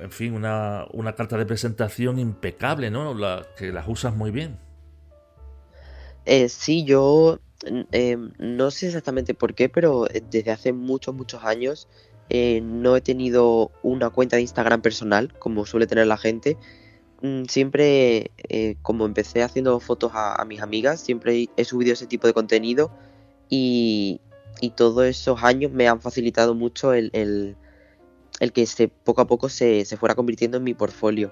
en 0.00 0.12
fin, 0.12 0.32
una, 0.34 0.86
una, 0.92 1.16
carta 1.16 1.36
de 1.36 1.44
presentación 1.44 2.20
impecable, 2.20 2.88
¿no? 2.92 3.12
La, 3.12 3.44
que 3.56 3.72
las 3.72 3.88
usas 3.88 4.14
muy 4.14 4.30
bien. 4.30 4.60
Eh, 6.24 6.48
sí, 6.48 6.84
yo 6.84 7.40
eh, 7.90 8.16
no 8.38 8.70
sé 8.70 8.86
exactamente 8.86 9.34
por 9.34 9.54
qué, 9.54 9.68
pero 9.68 10.06
desde 10.30 10.52
hace 10.52 10.72
muchos, 10.72 11.16
muchos 11.16 11.42
años 11.42 11.88
eh, 12.30 12.60
no 12.62 12.96
he 12.96 13.00
tenido 13.00 13.70
una 13.82 14.10
cuenta 14.10 14.36
de 14.36 14.42
Instagram 14.42 14.82
personal, 14.82 15.32
como 15.38 15.64
suele 15.64 15.86
tener 15.86 16.06
la 16.06 16.18
gente. 16.18 16.56
Mm, 17.22 17.44
siempre, 17.44 18.30
eh, 18.48 18.76
como 18.82 19.06
empecé 19.06 19.42
haciendo 19.42 19.80
fotos 19.80 20.12
a, 20.14 20.44
mis 20.44 20.60
amigas, 20.60 21.00
siempre 21.00 21.48
he 21.56 21.64
subido 21.64 21.92
ese 21.92 22.06
tipo 22.06 22.26
de 22.26 22.34
contenido 22.34 22.90
y, 23.48 24.20
todos 24.76 25.06
esos 25.06 25.42
años 25.44 25.70
me 25.70 25.88
han 25.88 26.00
facilitado 26.00 26.54
mucho 26.54 26.92
el, 26.92 27.10
el, 27.12 28.52
que 28.52 28.66
se, 28.66 28.88
poco 28.88 29.20
a 29.20 29.26
poco 29.26 29.48
se, 29.48 29.84
fuera 29.96 30.14
convirtiendo 30.14 30.58
en 30.58 30.64
mi 30.64 30.74
portfolio. 30.74 31.30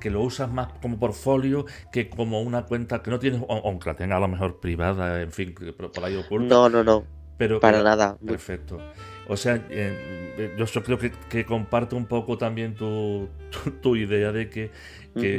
que 0.00 0.10
lo 0.10 0.22
usas 0.22 0.50
más 0.50 0.68
como 0.80 0.98
portfolio 0.98 1.66
que 1.90 2.08
como 2.08 2.40
una 2.40 2.64
cuenta 2.64 3.02
que 3.02 3.10
no 3.10 3.18
tienes, 3.18 3.42
aunque 3.48 3.90
la 3.90 3.96
tenga 3.96 4.16
a 4.16 4.20
lo 4.20 4.28
mejor 4.28 4.60
privada, 4.60 5.20
en 5.20 5.32
fin, 5.32 5.54
por 5.54 6.04
ahí 6.04 6.16
oculta. 6.16 6.48
No, 6.48 6.68
no, 6.68 6.84
no. 6.84 7.18
Pero, 7.38 7.60
para 7.60 7.82
nada. 7.82 8.18
Perfecto. 8.24 8.78
O 9.28 9.36
sea, 9.36 9.62
eh, 9.68 10.54
yo 10.56 10.82
creo 10.82 10.98
que, 10.98 11.12
que, 11.28 11.44
comparto 11.44 11.96
un 11.96 12.06
poco 12.06 12.38
también 12.38 12.74
tu, 12.74 13.28
tu, 13.82 13.94
idea 13.94 14.32
de 14.32 14.48
que, 14.48 14.70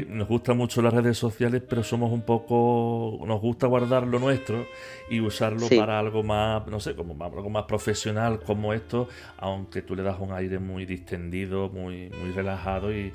nos 0.09 0.27
gustan 0.27 0.57
mucho 0.57 0.81
las 0.81 0.93
redes 0.93 1.17
sociales, 1.17 1.63
pero 1.67 1.83
somos 1.83 2.11
un 2.11 2.21
poco, 2.21 3.19
nos 3.25 3.41
gusta 3.41 3.65
guardar 3.65 4.05
lo 4.05 4.19
nuestro 4.19 4.67
y 5.09 5.21
usarlo 5.21 5.67
para 5.69 5.97
algo 5.97 6.21
más, 6.21 6.67
no 6.67 6.79
sé, 6.79 6.95
como 6.95 7.21
algo 7.23 7.49
más 7.49 7.63
profesional 7.63 8.41
como 8.41 8.73
esto, 8.73 9.07
aunque 9.37 9.81
tú 9.81 9.95
le 9.95 10.03
das 10.03 10.19
un 10.19 10.33
aire 10.33 10.59
muy 10.59 10.85
distendido, 10.85 11.69
muy, 11.69 12.09
muy 12.09 12.31
relajado 12.31 12.93
y, 12.93 13.11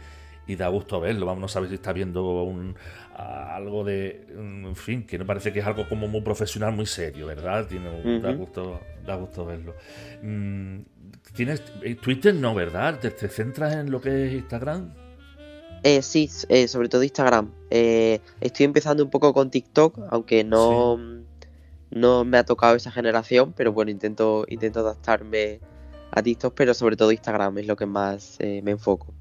y 0.47 0.57
da 0.57 0.69
gusto 0.69 1.01
verlo. 1.01 1.27
Vamos, 1.27 1.41
no 1.41 1.49
sabes 1.49 1.69
si 1.69 1.77
está 1.77 1.93
viendo 1.93 2.43
un, 2.43 2.75
algo 3.17 3.85
de, 3.85 4.27
en 4.37 4.77
fin, 4.77 5.05
que 5.05 5.19
no 5.19 5.27
parece 5.27 5.53
que 5.53 5.61
es 5.61 5.67
algo 5.67 5.89
como 5.89 6.09
muy 6.09 6.21
profesional, 6.23 6.73
muy 6.73 6.87
serio, 6.87 7.27
¿verdad? 7.27 7.67
Tiene, 7.67 8.21
da, 8.21 8.33
gusto, 8.33 8.81
da 9.05 9.17
gusto 9.17 9.45
verlo. 9.45 9.75
Mm, 10.23 10.81
¿Tienes 11.35 11.63
eh, 11.83 11.95
Twitter? 11.97 12.35
No, 12.35 12.55
¿verdad? 12.55 12.99
¿Te, 13.01 13.11
centras 13.29 13.75
en 13.75 13.91
lo 13.91 14.01
que 14.01 14.27
es 14.27 14.33
Instagram? 14.33 14.95
Eh, 15.83 16.03
sí, 16.03 16.31
eh, 16.49 16.69
sobre 16.69 16.89
todo 16.89 17.03
Instagram. 17.03 17.51
Eh, 17.71 18.21
estoy 18.41 18.65
empezando 18.65 19.05
un 19.05 19.11
poco 19.11 19.35
con 19.35 19.51
TikTok, 19.51 19.99
aunque 20.11 20.45
no, 20.45 20.99
no 21.91 22.25
me 22.25 22.39
ha 22.39 22.45
tocado 22.45 22.75
esa 22.77 22.91
generación, 22.91 23.53
pero 23.55 23.73
bueno, 23.73 23.91
intento, 23.91 24.45
intento 24.49 24.81
adaptarme 24.81 25.61
a 26.11 26.23
TikTok, 26.23 26.55
pero 26.55 26.73
sobre 26.73 26.97
todo 26.97 27.13
Instagram 27.13 27.59
es 27.59 27.67
lo 27.67 27.77
que 27.77 27.87
más 27.87 28.39
me 28.41 28.71
enfoco. 28.71 29.13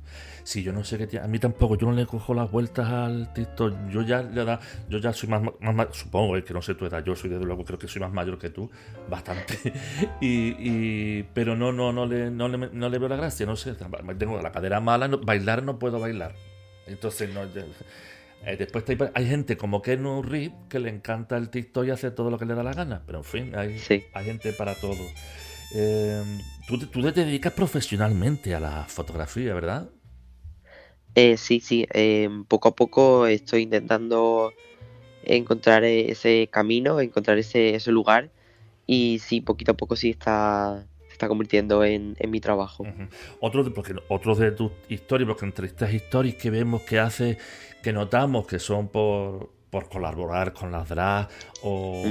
Sí, 0.44 0.62
yo 0.62 0.74
no 0.74 0.84
sé 0.84 1.08
qué 1.08 1.20
A 1.20 1.28
mí 1.28 1.40
tampoco, 1.40 1.78
yo 1.78 1.88
no 1.88 1.94
le 1.94 2.06
cojo 2.06 2.34
las 2.34 2.52
vueltas 2.52 2.90
al 2.90 3.32
TikTok. 3.34 3.90
Yo 3.90 4.02
ya 4.02 4.22
le 4.22 4.44
yo 4.90 4.98
ya 4.98 5.14
soy 5.14 5.30
más, 5.30 5.42
más, 5.42 5.88
supongo 5.92 6.42
que 6.44 6.54
no 6.54 6.62
sé 6.62 6.76
tu 6.76 6.86
edad, 6.86 7.04
yo 7.04 7.16
soy 7.16 7.30
de 7.30 7.40
luego, 7.40 7.64
creo 7.64 7.80
que 7.80 7.88
soy 7.88 8.02
más 8.02 8.12
mayor 8.12 8.38
que 8.38 8.50
tú, 8.50 8.70
bastante. 9.10 9.74
y, 10.20 11.24
pero 11.34 11.56
no, 11.56 11.72
no, 11.72 11.94
no 11.94 12.06
le, 12.06 12.30
no 12.30 12.50
le, 12.50 12.58
no 12.58 12.90
le 12.90 13.00
veo 13.00 13.10
la 13.10 13.16
gracia, 13.16 13.46
no 13.46 13.56
sé. 13.56 13.76
Tengo 14.18 14.42
la 14.42 14.52
cadera 14.52 14.80
mala, 14.82 15.08
bailar 15.08 15.64
no 15.64 15.80
puedo 15.80 16.00
bailar. 16.00 16.36
Entonces 16.88 17.34
no. 17.34 17.44
Eh, 18.46 18.58
después 18.58 18.84
hay, 19.14 19.26
gente 19.26 19.56
como 19.56 19.82
Ken 19.82 20.04
Reed 20.22 20.52
que 20.68 20.80
le 20.80 20.90
encanta 20.90 21.38
el 21.38 21.50
TikTok 21.50 21.86
y 21.86 21.92
hace 21.92 22.12
todo 22.12 22.30
lo 22.30 22.38
que 22.38 22.46
le 22.46 22.56
da 22.56 22.64
la 22.64 22.74
gana. 22.74 23.02
Pero 23.06 23.20
en 23.20 23.24
fin, 23.24 23.56
hay, 23.56 23.82
hay 24.14 24.26
gente 24.26 24.52
para 24.52 24.76
todo. 24.76 25.02
Eh, 25.76 26.22
tú, 26.68 26.78
tú 26.78 27.02
te 27.02 27.24
dedicas 27.24 27.54
profesionalmente 27.54 28.54
a 28.54 28.60
la 28.60 28.84
fotografía, 28.84 29.54
¿verdad? 29.54 29.90
Eh, 31.16 31.38
sí, 31.38 31.60
sí, 31.60 31.86
eh, 31.94 32.30
poco 32.48 32.70
a 32.70 32.76
poco 32.76 33.28
estoy 33.28 33.64
intentando 33.64 34.54
encontrar 35.24 35.84
ese 35.84 36.50
camino, 36.52 37.00
encontrar 37.00 37.38
ese, 37.38 37.76
ese 37.76 37.92
lugar 37.92 38.30
y 38.86 39.20
sí, 39.20 39.42
poquito 39.42 39.72
a 39.72 39.76
poco 39.76 39.96
sí 39.96 40.10
está, 40.10 40.86
se 41.08 41.14
está 41.14 41.28
convirtiendo 41.28 41.84
en, 41.84 42.16
mi 42.28 42.40
trabajo. 42.40 42.86
Otro, 43.40 43.74
porque, 43.74 43.96
otros 44.10 44.40
de 44.40 44.52
tus 44.52 44.72
historias, 44.90 45.28
porque 45.28 45.46
entre 45.46 45.68
estas 45.68 45.94
historias 45.94 46.36
que 46.36 46.50
vemos 46.50 46.82
que 46.82 47.00
hace, 47.00 47.38
que 47.82 47.94
notamos 47.94 48.48
que 48.48 48.60
son 48.60 48.90
por, 48.90 49.52
por 49.70 49.90
colaborar 49.90 50.54
con 50.54 50.72
las 50.72 50.90
drag 50.90 51.30
o, 51.62 52.04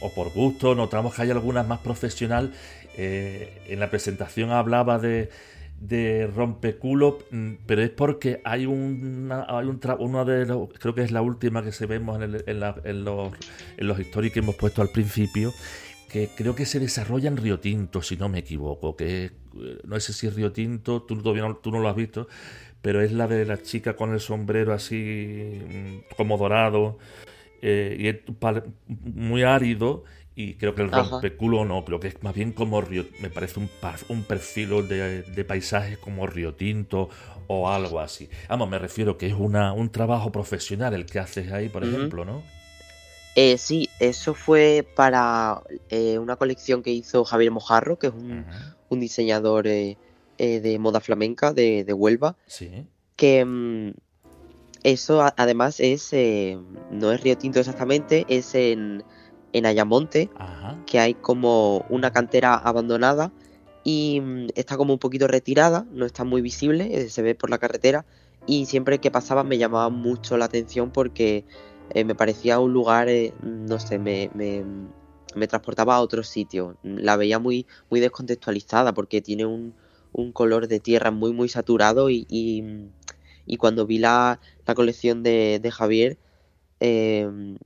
o, 0.00 0.14
por 0.14 0.30
gusto, 0.32 0.74
notamos 0.74 1.14
que 1.14 1.22
hay 1.22 1.30
algunas 1.30 1.66
más 1.66 1.80
profesional. 1.80 2.52
Eh, 2.96 3.64
en 3.66 3.80
la 3.80 3.90
presentación 3.90 4.52
hablaba 4.52 4.98
de 4.98 5.28
de 5.88 6.26
rompeculo, 6.26 7.18
mm, 7.30 7.52
pero 7.66 7.82
es 7.82 7.90
porque 7.90 8.40
hay 8.44 8.64
una, 8.64 9.44
hay 9.48 9.66
un 9.66 9.80
una 9.98 10.24
de 10.24 10.46
los, 10.46 10.70
creo 10.78 10.94
que 10.94 11.02
es 11.02 11.12
la 11.12 11.20
última 11.20 11.62
que 11.62 11.72
se 11.72 11.86
vemos 11.86 12.22
en, 12.22 12.42
en, 12.46 12.60
los, 13.04 13.32
en 13.76 13.86
los 13.86 13.98
stories 13.98 14.32
que 14.32 14.38
hemos 14.38 14.56
puesto 14.56 14.80
al 14.80 14.88
principio, 14.88 15.52
que 16.08 16.30
creo 16.34 16.54
que 16.54 16.64
se 16.64 16.80
desarrolla 16.80 17.28
en 17.28 17.36
Río 17.36 17.60
Tinto, 17.60 18.00
si 18.00 18.16
no 18.16 18.28
me 18.30 18.38
equivoco, 18.38 18.96
que 18.96 19.24
eh, 19.24 19.32
no 19.84 20.00
sé 20.00 20.14
si 20.14 20.26
es 20.26 20.34
Río 20.34 20.52
Tinto, 20.52 21.02
tú 21.02 21.20
todavía 21.20 21.42
no 21.42 21.80
lo 21.80 21.88
has 21.88 21.96
visto, 21.96 22.28
pero 22.80 23.02
es 23.02 23.12
la 23.12 23.26
de 23.26 23.44
la 23.44 23.60
chica 23.60 23.94
con 23.94 24.12
el 24.12 24.20
sombrero 24.20 24.72
así 24.72 25.60
mm, 25.68 26.16
como 26.16 26.38
dorado, 26.38 26.98
eh, 27.60 27.96
y 27.98 28.08
es 28.08 28.16
muy 28.88 29.42
árido 29.42 30.04
Y 30.36 30.54
creo 30.54 30.74
que 30.74 30.82
el 30.82 30.88
Ajá. 30.88 31.02
rompeculo 31.02 31.64
no, 31.64 31.84
creo 31.84 32.00
que 32.00 32.08
es 32.08 32.22
más 32.22 32.34
bien 32.34 32.52
como 32.52 32.80
Río, 32.80 33.04
me 33.20 33.30
parece 33.30 33.60
un, 33.60 33.70
un 34.08 34.22
perfil 34.24 34.88
de, 34.88 35.22
de 35.22 35.44
paisajes 35.44 35.96
como 35.98 36.26
Río 36.26 36.54
Tinto 36.54 37.08
o 37.46 37.68
algo 37.70 38.00
así. 38.00 38.28
Vamos, 38.48 38.68
me 38.68 38.78
refiero 38.78 39.16
que 39.16 39.28
es 39.28 39.34
una, 39.34 39.72
un 39.72 39.90
trabajo 39.90 40.32
profesional 40.32 40.92
el 40.94 41.06
que 41.06 41.20
haces 41.20 41.52
ahí, 41.52 41.68
por 41.68 41.84
ejemplo, 41.84 42.24
¿no? 42.24 42.42
Eh, 43.36 43.58
sí, 43.58 43.88
eso 44.00 44.34
fue 44.34 44.86
para 44.96 45.62
eh, 45.90 46.18
una 46.18 46.36
colección 46.36 46.82
que 46.82 46.90
hizo 46.90 47.24
Javier 47.24 47.50
Mojarro, 47.50 47.98
que 47.98 48.08
es 48.08 48.12
un, 48.14 48.44
un 48.88 49.00
diseñador 49.00 49.66
eh, 49.66 49.96
eh, 50.38 50.60
de 50.60 50.78
moda 50.78 51.00
flamenca 51.00 51.52
de, 51.52 51.84
de 51.84 51.92
Huelva, 51.92 52.36
Sí. 52.46 52.86
que 53.16 53.44
mm, 53.44 53.92
eso 54.84 55.22
a- 55.22 55.34
además 55.36 55.80
es, 55.80 56.10
no 56.90 57.12
es 57.12 57.20
Río 57.22 57.36
Tinto 57.38 57.58
exactamente, 57.60 58.24
es 58.28 58.54
en, 58.54 59.02
en 59.54 59.66
Ayamonte, 59.66 60.28
Ajá. 60.36 60.76
que 60.84 60.98
hay 60.98 61.14
como 61.14 61.86
una 61.88 62.10
cantera 62.10 62.54
abandonada 62.56 63.32
y 63.84 64.20
mm, 64.20 64.48
está 64.56 64.76
como 64.76 64.92
un 64.92 64.98
poquito 64.98 65.28
retirada, 65.28 65.86
no 65.92 66.04
está 66.04 66.24
muy 66.24 66.42
visible, 66.42 66.88
eh, 66.92 67.08
se 67.08 67.22
ve 67.22 67.34
por 67.34 67.48
la 67.50 67.58
carretera 67.58 68.04
y 68.46 68.66
siempre 68.66 68.98
que 68.98 69.10
pasaba 69.10 69.44
me 69.44 69.56
llamaba 69.56 69.88
mucho 69.90 70.36
la 70.36 70.46
atención 70.46 70.90
porque 70.90 71.44
eh, 71.90 72.04
me 72.04 72.14
parecía 72.16 72.58
un 72.58 72.72
lugar, 72.72 73.08
eh, 73.08 73.32
no 73.42 73.78
sé, 73.78 73.98
me, 73.98 74.28
me, 74.34 74.64
me 75.36 75.46
transportaba 75.46 75.94
a 75.94 76.00
otro 76.00 76.24
sitio. 76.24 76.76
La 76.82 77.16
veía 77.16 77.38
muy, 77.38 77.66
muy 77.90 78.00
descontextualizada 78.00 78.92
porque 78.92 79.22
tiene 79.22 79.46
un, 79.46 79.74
un 80.12 80.32
color 80.32 80.66
de 80.66 80.80
tierra 80.80 81.12
muy, 81.12 81.32
muy 81.32 81.48
saturado 81.48 82.10
y, 82.10 82.26
y, 82.28 82.64
y 83.46 83.56
cuando 83.56 83.86
vi 83.86 83.98
la, 83.98 84.40
la 84.66 84.74
colección 84.74 85.22
de, 85.22 85.60
de 85.62 85.70
Javier, 85.70 86.18
eh, 86.80 87.56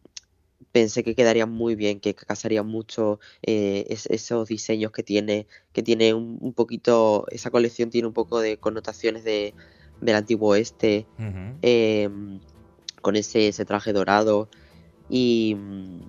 pensé 0.72 1.02
que 1.04 1.14
quedaría 1.14 1.46
muy 1.46 1.74
bien, 1.74 2.00
que 2.00 2.14
casaría 2.14 2.62
mucho 2.62 3.20
eh, 3.42 3.86
es- 3.88 4.06
esos 4.06 4.48
diseños 4.48 4.92
que 4.92 5.02
tiene, 5.02 5.46
que 5.72 5.82
tiene 5.82 6.14
un, 6.14 6.38
un 6.40 6.52
poquito, 6.54 7.26
esa 7.30 7.50
colección 7.50 7.90
tiene 7.90 8.06
un 8.08 8.14
poco 8.14 8.40
de 8.40 8.58
connotaciones 8.58 9.24
de, 9.24 9.54
del 10.00 10.14
antiguo 10.16 10.50
oeste, 10.50 11.06
eh, 11.62 12.08
con 13.02 13.16
ese, 13.16 13.48
ese 13.48 13.64
traje 13.64 13.92
dorado. 13.92 14.48
Y, 15.08 15.54
mm, 15.56 16.00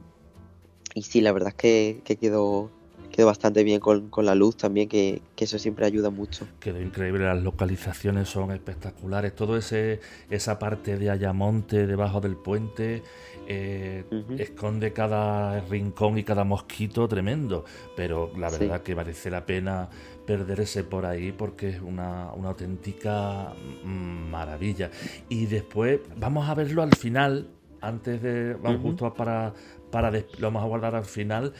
y 0.96 1.04
sí, 1.04 1.22
la 1.22 1.32
verdad 1.32 1.50
es 1.50 1.56
que, 1.56 2.02
que 2.06 2.18
quedó, 2.18 2.72
quedó 3.12 3.28
bastante 3.28 3.64
bien 3.64 3.80
con, 3.80 4.10
con 4.10 4.26
la 4.26 4.36
luz 4.36 4.56
también, 4.58 4.88
que, 4.90 5.22
que 5.36 5.46
eso 5.46 5.60
siempre 5.60 5.86
ayuda 5.86 6.10
mucho. 6.10 6.48
Quedó 6.60 6.82
increíble, 6.82 7.26
las 7.26 7.42
localizaciones 7.42 8.30
son 8.30 8.52
espectaculares. 8.52 9.36
Todo 9.36 9.58
ese 9.58 10.00
esa 10.30 10.60
parte 10.60 10.98
de 10.98 11.10
Ayamonte, 11.10 11.88
debajo 11.88 12.22
del 12.22 12.36
puente, 12.36 13.04
eh, 13.48 14.04
esconde 14.38 14.94
cada 14.94 15.60
rincón 15.62 16.18
y 16.18 16.24
cada 16.24 16.44
mosquito 16.44 17.08
tremendo. 17.08 17.66
Pero 17.96 18.32
la 18.38 18.50
Sí. 18.50 18.60
verdad 18.60 18.82
que 18.82 18.96
merece 18.96 19.30
la 19.32 19.46
pena 19.46 19.90
perderse 20.26 20.84
por 20.84 21.06
ahí 21.06 21.32
porque 21.32 21.70
es 21.70 21.82
una, 21.82 22.32
una 22.34 22.50
auténtica 22.50 23.54
mm, 23.84 24.30
maravilla. 24.30 24.92
Y 25.30 25.46
después 25.48 26.00
vamos 26.18 26.48
a 26.48 26.54
verlo 26.54 26.84
al 26.84 26.96
final, 26.96 27.48
antes 27.82 28.22
de. 28.22 28.54
Vamos 28.54 28.82
justo 28.82 29.14
para. 29.14 29.54
para 29.92 30.12
lo 30.12 30.22
vamos 30.42 30.64
a 30.64 30.68
guardar 30.68 30.94
al 30.96 31.06
final. 31.06 31.54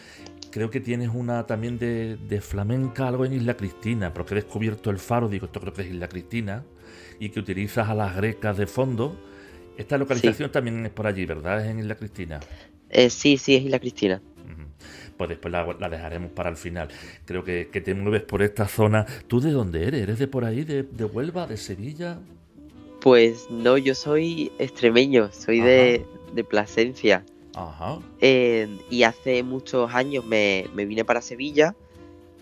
Creo 0.52 0.70
que 0.70 0.80
tienes 0.80 1.10
una 1.14 1.46
también 1.46 1.78
de, 1.78 2.18
de 2.18 2.42
flamenca, 2.42 3.08
algo 3.08 3.26
en 3.26 3.34
Isla 3.34 3.56
Cristina, 3.56 4.14
porque 4.14 4.34
he 4.34 4.36
descubierto 4.36 4.90
el 4.90 4.98
faro, 4.98 5.30
digo, 5.30 5.46
esto 5.46 5.60
creo 5.60 5.74
que 5.74 5.84
es 5.84 5.90
Isla 5.90 6.08
Cristina, 6.10 6.64
y 7.20 7.30
que 7.30 7.40
utilizas 7.40 7.88
a 7.90 7.94
las 7.94 8.16
grecas 8.16 8.58
de 8.58 8.66
fondo. 8.66 9.16
Esta 9.78 9.98
localización 9.98 10.52
también 10.52 10.86
es 10.86 10.92
por 10.92 11.08
allí, 11.08 11.26
¿verdad? 11.26 11.64
Es 11.64 11.72
en 11.72 11.80
Isla 11.80 11.96
Cristina. 11.96 12.40
Eh, 12.90 13.10
sí, 13.10 13.38
sí, 13.38 13.56
es 13.56 13.64
Isla 13.64 13.80
Cristina. 13.80 14.22
Pues 15.18 15.30
después 15.30 15.52
la, 15.52 15.76
la 15.78 15.90
dejaremos 15.90 16.32
para 16.32 16.50
el 16.50 16.56
final. 16.56 16.88
Creo 17.26 17.44
que, 17.44 17.68
que 17.70 17.82
te 17.82 17.94
mueves 17.94 18.22
por 18.24 18.42
esta 18.42 18.70
zona. 18.70 19.06
¿Tú 19.28 19.42
de 19.42 19.52
dónde 19.52 19.86
eres? 19.86 20.02
¿Eres 20.02 20.18
de 20.18 20.28
por 20.28 20.46
ahí? 20.46 20.64
¿De, 20.64 20.84
de 20.84 21.04
Huelva? 21.04 21.46
¿De 21.46 21.58
Sevilla? 21.58 22.20
Pues 23.02 23.48
no, 23.50 23.78
yo 23.78 23.96
soy 23.96 24.50
extremeño, 24.60 25.30
soy 25.34 25.60
de, 25.60 26.06
de 26.34 26.44
Plasencia. 26.46 27.26
Ajá. 27.56 28.00
Eh, 28.22 28.68
y 28.90 29.04
hace 29.04 29.44
muchos 29.44 29.94
años 29.94 30.26
me, 30.26 30.68
me 30.74 30.86
vine 30.86 31.06
para 31.06 31.22
Sevilla 31.22 31.76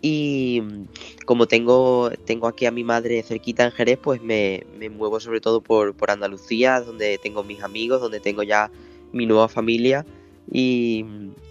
y 0.01 0.61
mm, 0.61 1.25
como 1.25 1.47
tengo, 1.47 2.11
tengo 2.25 2.47
aquí 2.47 2.65
a 2.65 2.71
mi 2.71 2.83
madre 2.83 3.23
cerquita 3.23 3.65
en 3.65 3.71
Jerez, 3.71 3.99
pues 4.01 4.21
me, 4.21 4.65
me 4.77 4.89
muevo 4.89 5.19
sobre 5.19 5.41
todo 5.41 5.61
por, 5.61 5.95
por 5.95 6.11
Andalucía, 6.11 6.81
donde 6.81 7.17
tengo 7.17 7.43
mis 7.43 7.63
amigos, 7.63 8.01
donde 8.01 8.19
tengo 8.19 8.43
ya 8.43 8.71
mi 9.11 9.25
nueva 9.25 9.47
familia 9.47 10.05
y, 10.51 11.05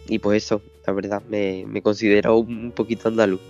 y 0.08 0.18
pues 0.18 0.44
eso, 0.44 0.62
la 0.86 0.92
verdad, 0.92 1.22
me, 1.28 1.64
me 1.66 1.82
considero 1.82 2.38
un 2.38 2.70
poquito 2.70 3.08
andaluz. 3.08 3.40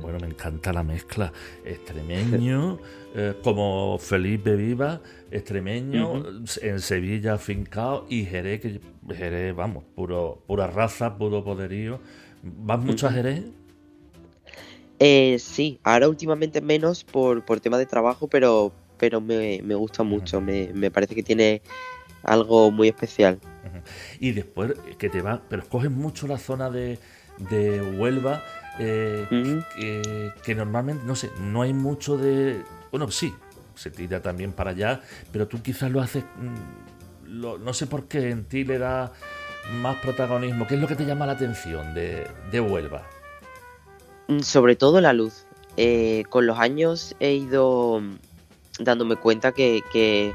Bueno, 0.00 0.18
me 0.20 0.26
encanta 0.26 0.72
la 0.72 0.82
mezcla. 0.82 1.32
Extremeño, 1.64 2.78
eh, 3.14 3.34
como 3.42 3.98
Felipe 3.98 4.56
Viva, 4.56 5.00
extremeño, 5.30 6.24
en 6.60 6.80
Sevilla 6.80 7.34
afincado 7.34 8.06
y 8.08 8.24
Jerez, 8.24 8.60
que 8.60 8.80
Jerez, 9.14 9.54
vamos, 9.54 9.84
puro, 9.94 10.42
pura 10.46 10.66
raza, 10.66 11.16
puro 11.16 11.42
poderío. 11.42 12.00
¿Vas 12.42 12.80
mucho 12.80 13.06
a. 13.06 13.12
Jerez? 13.12 13.44
Eh, 14.98 15.38
sí, 15.38 15.80
ahora 15.82 16.08
últimamente 16.08 16.60
menos 16.60 17.04
por, 17.04 17.44
por 17.44 17.60
tema 17.60 17.78
de 17.78 17.86
trabajo, 17.86 18.28
pero, 18.28 18.72
pero 18.98 19.20
me, 19.20 19.60
me 19.64 19.74
gusta 19.74 20.02
mucho, 20.02 20.40
me, 20.40 20.70
me 20.74 20.90
parece 20.90 21.14
que 21.14 21.22
tiene 21.22 21.62
algo 22.22 22.70
muy 22.70 22.88
especial. 22.88 23.40
Y 24.20 24.32
después 24.32 24.72
que 24.98 25.08
te 25.08 25.22
va, 25.22 25.42
pero 25.48 25.62
escoges 25.62 25.90
mucho 25.90 26.26
la 26.26 26.38
zona 26.38 26.70
de, 26.70 26.98
de 27.50 27.80
Huelva, 27.80 28.44
eh, 28.78 29.26
que, 29.76 30.32
que 30.42 30.54
normalmente, 30.54 31.04
no 31.04 31.14
sé, 31.16 31.30
no 31.40 31.62
hay 31.62 31.72
mucho 31.74 32.16
de... 32.16 32.62
Bueno, 32.90 33.10
sí, 33.10 33.34
se 33.74 33.90
tira 33.90 34.20
también 34.20 34.52
para 34.52 34.70
allá, 34.70 35.00
pero 35.32 35.46
tú 35.48 35.62
quizás 35.62 35.90
lo 35.90 36.00
haces, 36.00 36.24
mm, 36.24 37.28
lo- 37.40 37.58
no 37.58 37.72
sé 37.74 37.86
por 37.86 38.06
qué 38.08 38.30
en 38.30 38.44
ti 38.44 38.64
le 38.64 38.78
da 38.78 39.12
más 39.80 39.96
protagonismo. 39.96 40.66
¿Qué 40.66 40.74
es 40.74 40.80
lo 40.80 40.86
que 40.88 40.96
te 40.96 41.04
llama 41.06 41.26
la 41.26 41.32
atención 41.32 41.94
de, 41.94 42.26
de 42.50 42.60
Huelva? 42.60 43.06
Mm, 44.28 44.40
Sobre 44.40 44.76
todo 44.76 45.00
la 45.00 45.12
luz. 45.12 45.44
Eh, 45.76 46.24
con 46.28 46.46
los 46.46 46.58
años 46.58 47.16
he 47.18 47.32
ido 47.32 48.02
dándome 48.78 49.16
cuenta 49.16 49.52
que, 49.52 49.82
que 49.92 50.32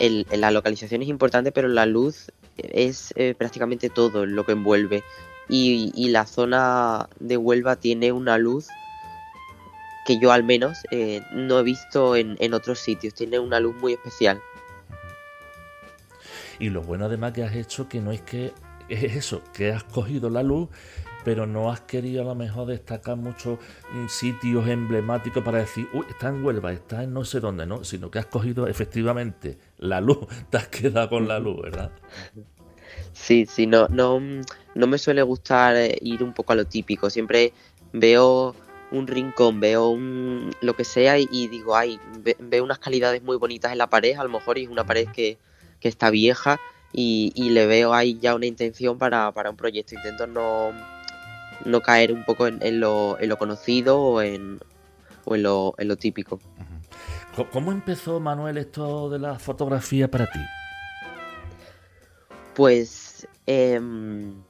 el- 0.00 0.26
la 0.32 0.50
localización 0.50 1.02
es 1.02 1.08
importante, 1.08 1.52
pero 1.52 1.68
la 1.68 1.86
luz 1.86 2.32
es 2.56 3.12
eh, 3.16 3.34
prácticamente 3.36 3.90
todo 3.90 4.26
lo 4.26 4.44
que 4.44 4.52
envuelve. 4.52 5.02
Y, 5.48 5.92
y 5.94 6.08
la 6.10 6.26
zona 6.26 7.08
de 7.18 7.36
Huelva 7.36 7.76
tiene 7.76 8.12
una 8.12 8.38
luz 8.38 8.68
que 10.06 10.18
yo 10.18 10.32
al 10.32 10.44
menos 10.44 10.78
eh, 10.90 11.22
no 11.32 11.58
he 11.58 11.62
visto 11.62 12.16
en, 12.16 12.36
en 12.40 12.54
otros 12.54 12.78
sitios. 12.78 13.14
Tiene 13.14 13.38
una 13.38 13.60
luz 13.60 13.74
muy 13.76 13.92
especial. 13.92 14.40
Y 16.58 16.70
lo 16.70 16.82
bueno 16.82 17.06
además 17.06 17.32
que 17.32 17.42
has 17.42 17.54
hecho 17.54 17.88
que 17.88 18.00
no 18.00 18.12
es 18.12 18.20
que 18.22 18.52
es 18.88 19.16
eso, 19.16 19.42
que 19.52 19.72
has 19.72 19.84
cogido 19.84 20.30
la 20.30 20.42
luz, 20.42 20.68
pero 21.24 21.46
no 21.46 21.70
has 21.70 21.80
querido 21.82 22.22
a 22.22 22.24
lo 22.24 22.34
mejor 22.34 22.66
destacar 22.68 23.16
muchos 23.16 23.58
mm, 23.92 24.06
sitios 24.08 24.68
emblemáticos 24.68 25.42
para 25.42 25.58
decir, 25.58 25.88
uy, 25.92 26.04
está 26.08 26.28
en 26.28 26.44
Huelva, 26.44 26.72
está 26.72 27.02
en 27.02 27.12
no 27.12 27.24
sé 27.24 27.40
dónde, 27.40 27.66
¿no? 27.66 27.84
Sino 27.84 28.10
que 28.10 28.18
has 28.18 28.26
cogido 28.26 28.66
efectivamente 28.66 29.58
la 29.78 30.00
luz, 30.00 30.18
te 30.50 30.56
has 30.58 30.68
quedado 30.68 31.08
con 31.10 31.28
la 31.28 31.38
luz, 31.38 31.60
¿verdad? 31.62 31.90
Sí, 33.12 33.46
sí, 33.46 33.66
no, 33.66 33.88
no, 33.88 34.20
no 34.74 34.86
me 34.86 34.98
suele 34.98 35.22
gustar 35.22 35.76
eh, 35.76 35.98
ir 36.02 36.22
un 36.22 36.32
poco 36.32 36.52
a 36.52 36.56
lo 36.56 36.64
típico. 36.66 37.10
Siempre 37.10 37.52
veo 37.92 38.54
un 38.90 39.06
rincón, 39.06 39.60
veo 39.60 39.88
un, 39.88 40.50
lo 40.60 40.74
que 40.76 40.84
sea 40.84 41.18
y, 41.18 41.26
digo, 41.48 41.76
ay, 41.76 41.98
ve- 42.20 42.36
veo 42.38 42.64
unas 42.64 42.78
calidades 42.78 43.22
muy 43.22 43.36
bonitas 43.36 43.72
en 43.72 43.78
la 43.78 43.88
pared, 43.88 44.16
a 44.18 44.22
lo 44.24 44.28
mejor 44.30 44.58
es 44.58 44.68
una 44.68 44.84
pared 44.84 45.08
que, 45.08 45.38
que 45.80 45.88
está 45.88 46.10
vieja 46.10 46.60
y, 46.92 47.32
y 47.34 47.50
le 47.50 47.66
veo 47.66 47.94
ahí 47.94 48.18
ya 48.20 48.34
una 48.34 48.46
intención 48.46 48.98
para, 48.98 49.32
para 49.32 49.50
un 49.50 49.56
proyecto. 49.56 49.94
Intento 49.94 50.26
no, 50.26 50.72
no 51.64 51.80
caer 51.80 52.12
un 52.12 52.24
poco 52.24 52.46
en, 52.46 52.58
en 52.62 52.80
lo, 52.80 53.18
en 53.20 53.28
lo 53.28 53.36
conocido 53.38 54.00
o 54.00 54.22
en, 54.22 54.60
o 55.24 55.34
en 55.34 55.42
lo, 55.42 55.74
en 55.78 55.88
lo 55.88 55.96
típico. 55.96 56.38
Co- 57.36 57.48
¿Cómo 57.50 57.72
empezó, 57.72 58.20
Manuel, 58.20 58.58
esto 58.58 59.08
de 59.10 59.18
la 59.18 59.38
fotografía 59.38 60.10
para 60.10 60.26
ti? 60.30 60.40
Pues 62.54 63.26
em, 63.46 64.42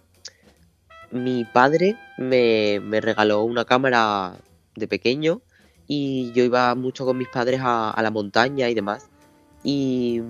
mi 1.11 1.45
padre 1.45 1.97
me, 2.19 2.81
me 2.83 3.01
regaló 3.01 3.43
una 3.43 3.65
cámara 3.65 4.35
de 4.75 4.89
pequeño 4.89 5.43
y 5.87 6.33
yo 6.33 6.43
iba 6.45 6.75
mucho 6.75 7.05
con 7.05 7.19
mis 7.19 7.29
padres 7.29 7.61
a, 7.63 7.91
a 7.91 8.03
la 8.03 8.11
montaña 8.11 8.69
y 8.69 8.75
demás. 8.75 9.09
Y, 9.63 10.21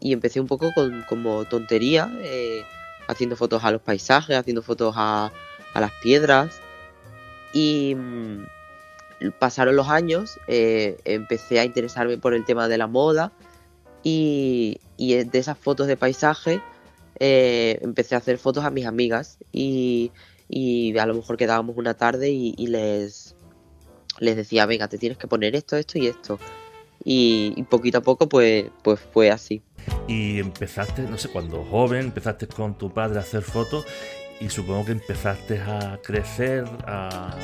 y 0.00 0.12
empecé 0.12 0.40
un 0.40 0.48
poco 0.48 0.72
con 0.74 1.04
como 1.08 1.44
tontería, 1.44 2.10
eh, 2.22 2.64
haciendo 3.06 3.36
fotos 3.36 3.62
a 3.62 3.70
los 3.70 3.82
paisajes, 3.82 4.36
haciendo 4.36 4.62
fotos 4.62 4.94
a, 4.96 5.30
a 5.74 5.80
las 5.80 5.92
piedras. 6.02 6.60
Y 7.52 7.94
mm, 7.94 8.46
pasaron 9.38 9.76
los 9.76 9.88
años, 9.88 10.38
eh, 10.48 10.98
empecé 11.04 11.60
a 11.60 11.64
interesarme 11.64 12.18
por 12.18 12.34
el 12.34 12.44
tema 12.44 12.68
de 12.68 12.78
la 12.78 12.86
moda 12.86 13.32
y, 14.02 14.80
y 14.96 15.14
de 15.22 15.38
esas 15.38 15.58
fotos 15.58 15.86
de 15.86 15.96
paisaje 15.96 16.60
eh, 17.20 17.78
empecé 17.82 18.14
a 18.14 18.18
hacer 18.18 18.38
fotos 18.38 18.64
a 18.64 18.70
mis 18.70 18.86
amigas 18.86 19.38
y, 19.52 20.10
a 20.98 21.06
lo 21.06 21.14
mejor 21.14 21.36
quedábamos 21.36 21.76
una 21.76 21.94
tarde 21.94 22.30
y, 22.30 22.54
y 22.58 22.66
les, 22.66 23.36
les 24.18 24.36
decía, 24.36 24.66
venga, 24.66 24.88
te 24.88 24.98
tienes 24.98 25.18
que 25.18 25.28
poner 25.28 25.54
esto, 25.54 25.76
esto 25.76 25.98
y 25.98 26.08
esto. 26.08 26.38
Y, 27.04 27.52
y 27.56 27.62
poquito 27.64 27.98
a 27.98 28.00
poco 28.00 28.28
pues, 28.28 28.66
pues 28.82 29.00
fue 29.00 29.30
así. 29.30 29.62
Y 30.08 30.38
empezaste, 30.38 31.02
no 31.02 31.16
sé, 31.18 31.28
cuando 31.28 31.64
joven, 31.64 32.06
empezaste 32.06 32.46
con 32.46 32.76
tu 32.76 32.92
padre 32.92 33.18
a 33.18 33.22
hacer 33.22 33.42
fotos 33.42 33.86
y 34.42 34.50
supongo 34.50 34.86
que 34.86 34.92
empezaste 34.92 35.60
a 35.60 36.00
crecer, 36.02 36.64
a, 36.84 37.36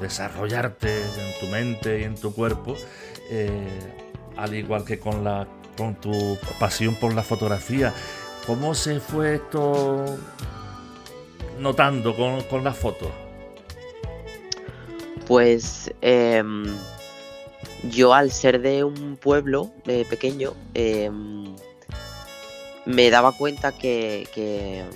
desarrollarte 0.00 0.96
en 0.96 1.40
tu 1.40 1.46
mente 1.46 2.00
y 2.00 2.04
en 2.04 2.14
tu 2.14 2.32
cuerpo, 2.32 2.76
eh, 3.30 3.68
al 4.36 4.54
igual 4.54 4.84
que 4.84 4.98
con, 4.98 5.24
la, 5.24 5.46
con 5.76 5.96
tu 5.96 6.38
pasión 6.58 6.94
por 6.94 7.12
la 7.14 7.22
fotografía. 7.22 7.92
¿Cómo 8.46 8.74
se 8.74 9.00
fue 9.00 9.34
esto 9.34 10.04
notando 11.58 12.14
con, 12.16 12.42
con 12.44 12.64
las 12.64 12.76
fotos? 12.76 13.10
Pues 15.26 15.92
em, 16.00 16.66
yo 17.90 18.14
al 18.14 18.30
ser 18.30 18.62
de 18.62 18.84
un 18.84 19.16
pueblo 19.16 19.70
eh, 19.86 20.06
pequeño, 20.08 20.54
em, 20.74 21.54
me 22.86 23.10
daba 23.10 23.32
cuenta 23.32 23.72
que 23.72 24.86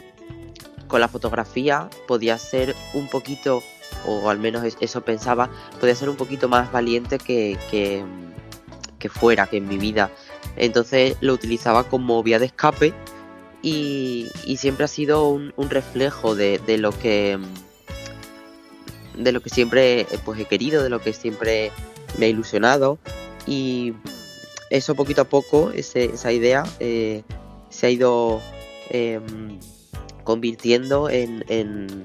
con 0.92 1.00
la 1.00 1.08
fotografía 1.08 1.88
podía 2.06 2.36
ser 2.36 2.76
un 2.92 3.08
poquito, 3.08 3.62
o 4.06 4.28
al 4.28 4.38
menos 4.38 4.62
es- 4.62 4.76
eso 4.80 5.00
pensaba, 5.00 5.48
podía 5.80 5.94
ser 5.94 6.10
un 6.10 6.16
poquito 6.16 6.50
más 6.50 6.70
valiente 6.70 7.18
que, 7.18 7.58
que, 7.70 9.08
fuera, 9.08 9.46
que 9.46 9.56
en 9.56 9.66
mi 9.66 9.78
vida. 9.78 10.10
Entonces 10.56 11.16
lo 11.22 11.32
utilizaba 11.32 11.84
como 11.84 12.22
vía 12.22 12.38
de 12.38 12.44
escape 12.46 12.92
y, 13.62 14.28
y 14.44 14.58
siempre 14.58 14.84
ha 14.84 14.88
sido 14.88 15.28
un, 15.30 15.52
reflejo 15.70 16.34
de, 16.34 16.60
de 16.66 16.76
lo 16.76 16.92
que 16.92 17.38
de 19.16 19.32
lo 19.32 19.40
que 19.40 19.48
siempre 19.48 20.06
pues 20.26 20.38
he 20.40 20.44
querido, 20.44 20.82
de 20.82 20.90
lo 20.90 21.00
que 21.00 21.14
siempre 21.14 21.72
me 22.18 22.26
ha 22.26 22.28
ilusionado 22.28 22.98
y 23.46 23.94
eso 24.68 24.94
poquito 24.94 25.22
a 25.22 25.24
poco, 25.24 25.70
esa 25.70 26.32
idea 26.32 26.64
eh, 26.80 27.22
se 27.70 27.86
ha 27.86 27.90
ido 27.90 28.40
em, 28.90 29.58
convirtiendo 30.24 31.08
en, 31.10 31.44
en- 31.48 32.04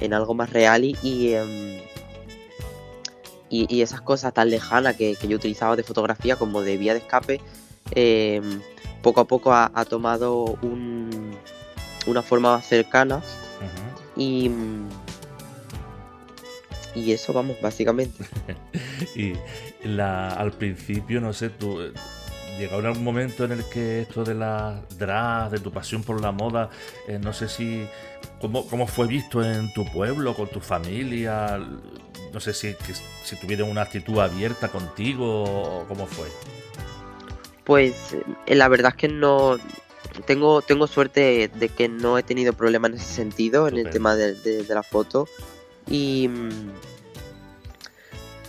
en 0.00 0.12
algo 0.14 0.34
más 0.34 0.50
real 0.50 0.84
y, 0.84 0.96
y, 1.02 1.34
em, 1.34 1.80
y- 3.48 3.80
esas 3.82 4.00
cosas 4.00 4.34
tan 4.34 4.50
lejanas 4.50 4.96
que, 4.96 5.14
que 5.16 5.28
yo 5.28 5.36
utilizaba 5.36 5.76
de 5.76 5.82
fotografía 5.82 6.36
como 6.36 6.62
de 6.62 6.76
vía 6.76 6.92
de 6.94 6.98
escape, 7.00 7.40
em, 7.92 8.60
poco 9.02 9.20
a 9.20 9.26
poco 9.26 9.52
ha, 9.52 9.70
ha 9.74 9.84
tomado 9.84 10.58
un- 10.62 11.36
una 12.06 12.22
forma 12.22 12.52
más 12.56 12.66
cercana 12.66 13.22
y, 14.16 14.48
mm, 14.48 14.88
y 16.96 17.12
eso 17.12 17.32
vamos, 17.32 17.56
básicamente. 17.60 18.24
Y 19.16 19.34
la, 19.86 20.30
al 20.30 20.52
principio, 20.52 21.20
no 21.20 21.32
sé, 21.32 21.50
tú 21.50 21.78
llegó 22.58 22.76
algún 22.78 23.04
momento 23.04 23.44
en 23.44 23.52
el 23.52 23.64
que 23.68 24.02
esto 24.02 24.24
de 24.24 24.34
la 24.34 24.80
drag, 24.98 25.50
de 25.50 25.58
tu 25.60 25.72
pasión 25.72 26.02
por 26.02 26.20
la 26.20 26.32
moda, 26.32 26.70
eh, 27.08 27.18
no 27.22 27.32
sé 27.32 27.48
si 27.48 27.86
cómo, 28.40 28.66
cómo 28.66 28.86
fue 28.86 29.06
visto 29.06 29.42
en 29.44 29.72
tu 29.72 29.84
pueblo, 29.92 30.34
con 30.34 30.48
tu 30.48 30.60
familia, 30.60 31.58
no 32.32 32.40
sé 32.40 32.52
si, 32.52 32.74
que- 32.74 32.94
si 33.24 33.36
tuvieron 33.36 33.70
una 33.70 33.82
actitud 33.82 34.18
abierta 34.18 34.68
contigo 34.68 35.44
o 35.44 35.84
cómo 35.88 36.06
fue. 36.06 36.28
Pues 37.64 38.14
eh, 38.46 38.54
la 38.54 38.68
verdad 38.68 38.92
es 38.94 38.98
que 39.00 39.08
no 39.08 39.56
tengo, 40.26 40.60
tengo 40.62 40.86
suerte 40.86 41.48
de 41.54 41.68
que 41.70 41.88
no 41.88 42.18
he 42.18 42.22
tenido 42.22 42.52
problemas 42.52 42.90
en 42.92 42.96
ese 42.98 43.12
sentido, 43.14 43.68
en 43.68 43.78
el 43.78 43.84
tema 43.90 44.14
de, 44.16 44.34
de- 44.34 44.62
de 44.64 44.74
la 44.74 44.82
foto. 44.82 45.26
Y 45.88 46.28
mm, 46.28 46.50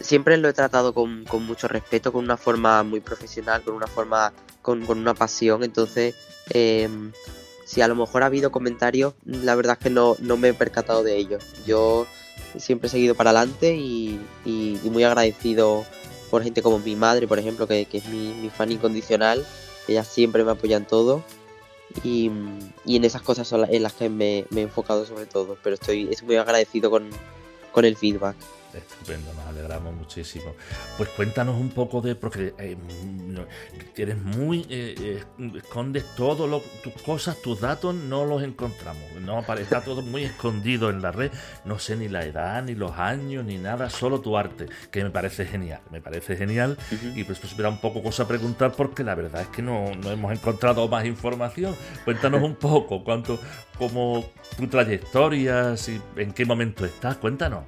siempre 0.06 0.38
lo 0.38 0.48
he 0.48 0.54
tratado 0.54 0.94
con, 0.94 1.26
con 1.26 1.46
mucho 1.46 1.68
respeto, 1.68 2.12
con 2.13 2.24
una 2.24 2.38
forma 2.38 2.84
muy 2.84 3.00
profesional, 3.02 3.62
con 3.63 3.74
una 3.76 3.88
forma, 3.88 4.32
con, 4.62 4.86
con 4.86 5.00
una 5.00 5.13
pasión. 5.13 5.63
Entonces, 5.63 6.15
em, 6.52 7.12
si 7.65 7.82
a 7.82 7.88
lo 7.88 7.96
mejor 7.96 8.24
ha 8.24 8.28
habido 8.28 8.52
comentarios, 8.52 9.13
la 9.26 9.56
verdad 9.56 9.78
es 9.80 9.84
que 9.84 9.89
no, 9.89 10.15
no 10.20 10.38
me 10.38 10.50
he 10.50 10.54
percatado 10.54 11.04
de 11.04 11.18
ellos. 11.18 11.44
Yo 11.65 12.06
siempre 12.58 12.88
he 12.88 12.91
seguido 12.91 13.15
para 13.15 13.32
adelante 13.32 13.76
y, 13.76 14.20
y- 14.46 14.80
muy 14.89 15.04
agradecido 15.04 15.84
por 16.30 16.44
gente 16.44 16.62
como 16.62 16.80
mi 16.80 16.96
madre, 16.96 17.28
por 17.28 17.39
ejemplo, 17.39 17.68
que, 17.68 17.86
que 17.86 17.98
es 17.98 18.06
mi, 18.08 18.34
mi 18.34 18.50
fan 18.50 18.72
incondicional. 18.72 19.46
Ella 19.88 20.04
siempre 20.04 20.44
me 20.44 20.52
apoya 20.52 20.78
en 20.78 20.86
todo. 20.86 21.24
Y, 22.04 22.30
y 22.86 22.96
en 22.98 23.06
esas 23.06 23.22
cosas 23.22 23.48
son 23.48 23.65
en 23.74 23.84
las 23.84 23.94
que 23.94 24.10
me, 24.10 24.46
me 24.50 24.62
he 24.62 24.63
enfocado 24.63 25.06
sobre 25.06 25.26
todo. 25.26 25.58
Pero 25.63 25.76
estoy, 25.76 26.10
estoy 26.12 26.28
muy 26.28 26.36
agradecido 26.36 26.89
con, 26.91 27.10
con 27.72 27.86
el 27.86 27.96
feedback. 27.96 28.36
Estupendo, 28.75 29.33
nos 29.33 29.45
alegramos 29.47 29.93
muchísimo. 29.95 30.53
Pues 30.97 31.09
cuéntanos 31.09 31.55
un 31.59 31.69
poco 31.69 32.01
de, 32.01 32.15
porque 32.15 32.53
eh, 32.57 32.75
eres 33.95 34.17
muy, 34.17 34.65
eh, 34.69 34.95
eh, 34.99 35.23
escondes 35.57 36.03
todo, 36.15 36.45
lo- 36.47 36.61
tus 36.83 36.93
cosas, 37.01 37.41
tus 37.41 37.61
datos, 37.61 37.95
no 37.95 38.25
los 38.25 38.43
encontramos. 38.43 39.03
No, 39.21 39.39
está 39.57 39.81
todo 39.81 40.01
muy 40.01 40.23
escondido 40.23 40.89
en 40.89 41.01
la 41.01 41.11
red. 41.11 41.31
No 41.63 41.79
sé 41.79 41.95
ni 41.95 42.09
la 42.09 42.25
edad, 42.25 42.63
ni 42.63 42.75
los 42.75 42.91
años, 42.93 43.45
ni 43.45 43.57
nada, 43.57 43.89
solo 43.89 44.19
tu 44.19 44.38
arte, 44.38 44.67
que 44.91 45.03
me 45.03 45.09
parece 45.09 45.45
genial. 45.45 45.81
Me 45.91 46.01
parece 46.01 46.35
genial. 46.35 46.77
Ujú. 46.91 47.17
Y 47.19 47.23
pues, 47.23 47.39
pues 47.39 47.57
era 47.57 47.69
un 47.69 47.79
poco 47.79 48.03
cosa 48.03 48.23
a 48.23 48.27
preguntar 48.27 48.73
porque 48.73 49.03
la 49.03 49.15
verdad 49.15 49.41
es 49.43 49.47
que 49.47 49.61
no, 49.61 49.85
no 49.95 50.11
hemos 50.11 50.31
encontrado 50.33 50.88
más 50.88 51.05
información. 51.05 51.75
Cuéntanos 52.03 52.43
un 52.43 52.55
poco, 52.55 53.03
cuánto, 53.03 53.39
cómo 53.77 54.29
tu 54.57 54.67
trayectoria, 54.67 55.77
si, 55.77 56.01
en 56.17 56.33
qué 56.33 56.45
momento 56.45 56.85
estás, 56.85 57.15
cuéntanos. 57.17 57.63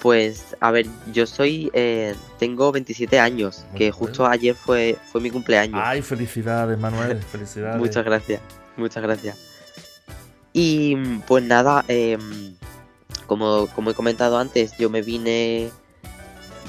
Pues, 0.00 0.56
a 0.60 0.70
ver, 0.70 0.86
yo 1.12 1.26
soy. 1.26 1.70
eh, 1.74 2.14
tengo 2.38 2.72
27 2.72 3.18
años, 3.18 3.64
Muy 3.70 3.78
que 3.78 3.84
bien. 3.84 3.92
justo 3.92 4.26
ayer 4.26 4.54
fue, 4.54 4.96
fue 5.12 5.20
mi 5.20 5.30
cumpleaños. 5.30 5.80
Ay, 5.82 6.00
felicidades, 6.02 6.78
Manuel, 6.78 7.22
felicidades. 7.32 7.78
Muchas 7.78 8.04
gracias, 8.04 8.40
muchas 8.76 9.02
gracias. 9.02 9.36
Y 10.52 10.96
pues 11.26 11.44
nada, 11.44 11.84
em, 11.88 12.54
como, 13.26 13.66
como 13.68 13.90
he 13.90 13.94
comentado 13.94 14.38
antes, 14.38 14.72
yo 14.78 14.88
me 14.90 15.02
vine, 15.02 15.70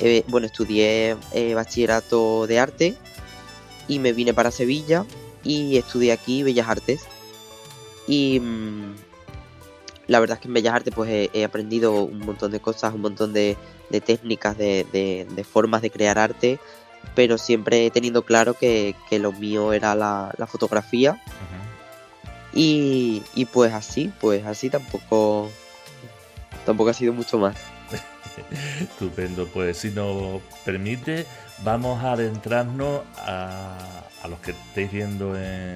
eh, 0.02 0.24
bueno, 0.28 0.46
estudié 0.46 1.15
eh, 1.34 1.54
bachillerato 1.56 2.46
de 2.48 2.60
arte 2.60 2.96
y 3.88 4.00
me 4.00 4.13
vine 4.13 4.34
para 4.34 4.52
Sevilla 4.52 5.06
y 5.44 5.78
estudié 5.78 6.12
aquí 6.12 6.44
Bellas 6.44 6.67
Artes. 6.70 7.02
Y 8.08 8.39
mm, 8.39 8.96
la 10.12 10.19
verdad 10.19 10.36
es 10.38 10.41
que 10.41 10.47
en 10.50 10.54
Bellas 10.54 10.74
Artes 10.76 10.93
pues 10.95 11.10
he, 11.10 11.30
he 11.34 11.43
aprendido 11.43 12.04
un 12.04 12.19
montón 12.19 12.52
de 12.52 12.60
cosas, 12.60 12.93
un 12.93 13.02
montón 13.02 13.32
de, 13.34 13.56
de 13.89 14.02
técnicas, 14.02 14.58
de, 14.58 14.86
de- 14.91 15.26
de 15.30 15.43
formas 15.43 15.82
de 15.82 15.89
crear 15.89 16.19
arte, 16.19 16.60
pero 17.15 17.38
siempre 17.38 17.89
teniendo 17.91 18.24
claro 18.24 18.54
que, 18.54 18.95
que 19.10 19.19
lo 19.19 19.32
mío 19.32 19.74
era 19.74 19.95
la, 19.95 20.34
la 20.38 20.47
fotografía. 20.47 21.21
Y, 22.54 23.24
y 23.34 23.45
pues 23.45 23.71
así, 23.74 24.12
pues 24.19 24.45
así 24.45 24.69
tampoco 24.69 25.50
tampoco 26.65 26.89
ha 26.89 26.93
sido 26.93 27.13
mucho 27.13 27.38
más. 27.38 27.56
Estupendo, 28.82 29.47
pues 29.47 29.78
si 29.78 29.89
nos 29.89 30.41
permite, 30.65 31.26
vamos 31.63 32.04
a 32.04 32.12
adentrarnos 32.13 33.02
a, 33.17 33.78
a 34.24 34.28
los 34.28 34.39
que 34.39 34.52
estéis 34.52 34.91
viendo 34.91 35.36
en, 35.38 35.76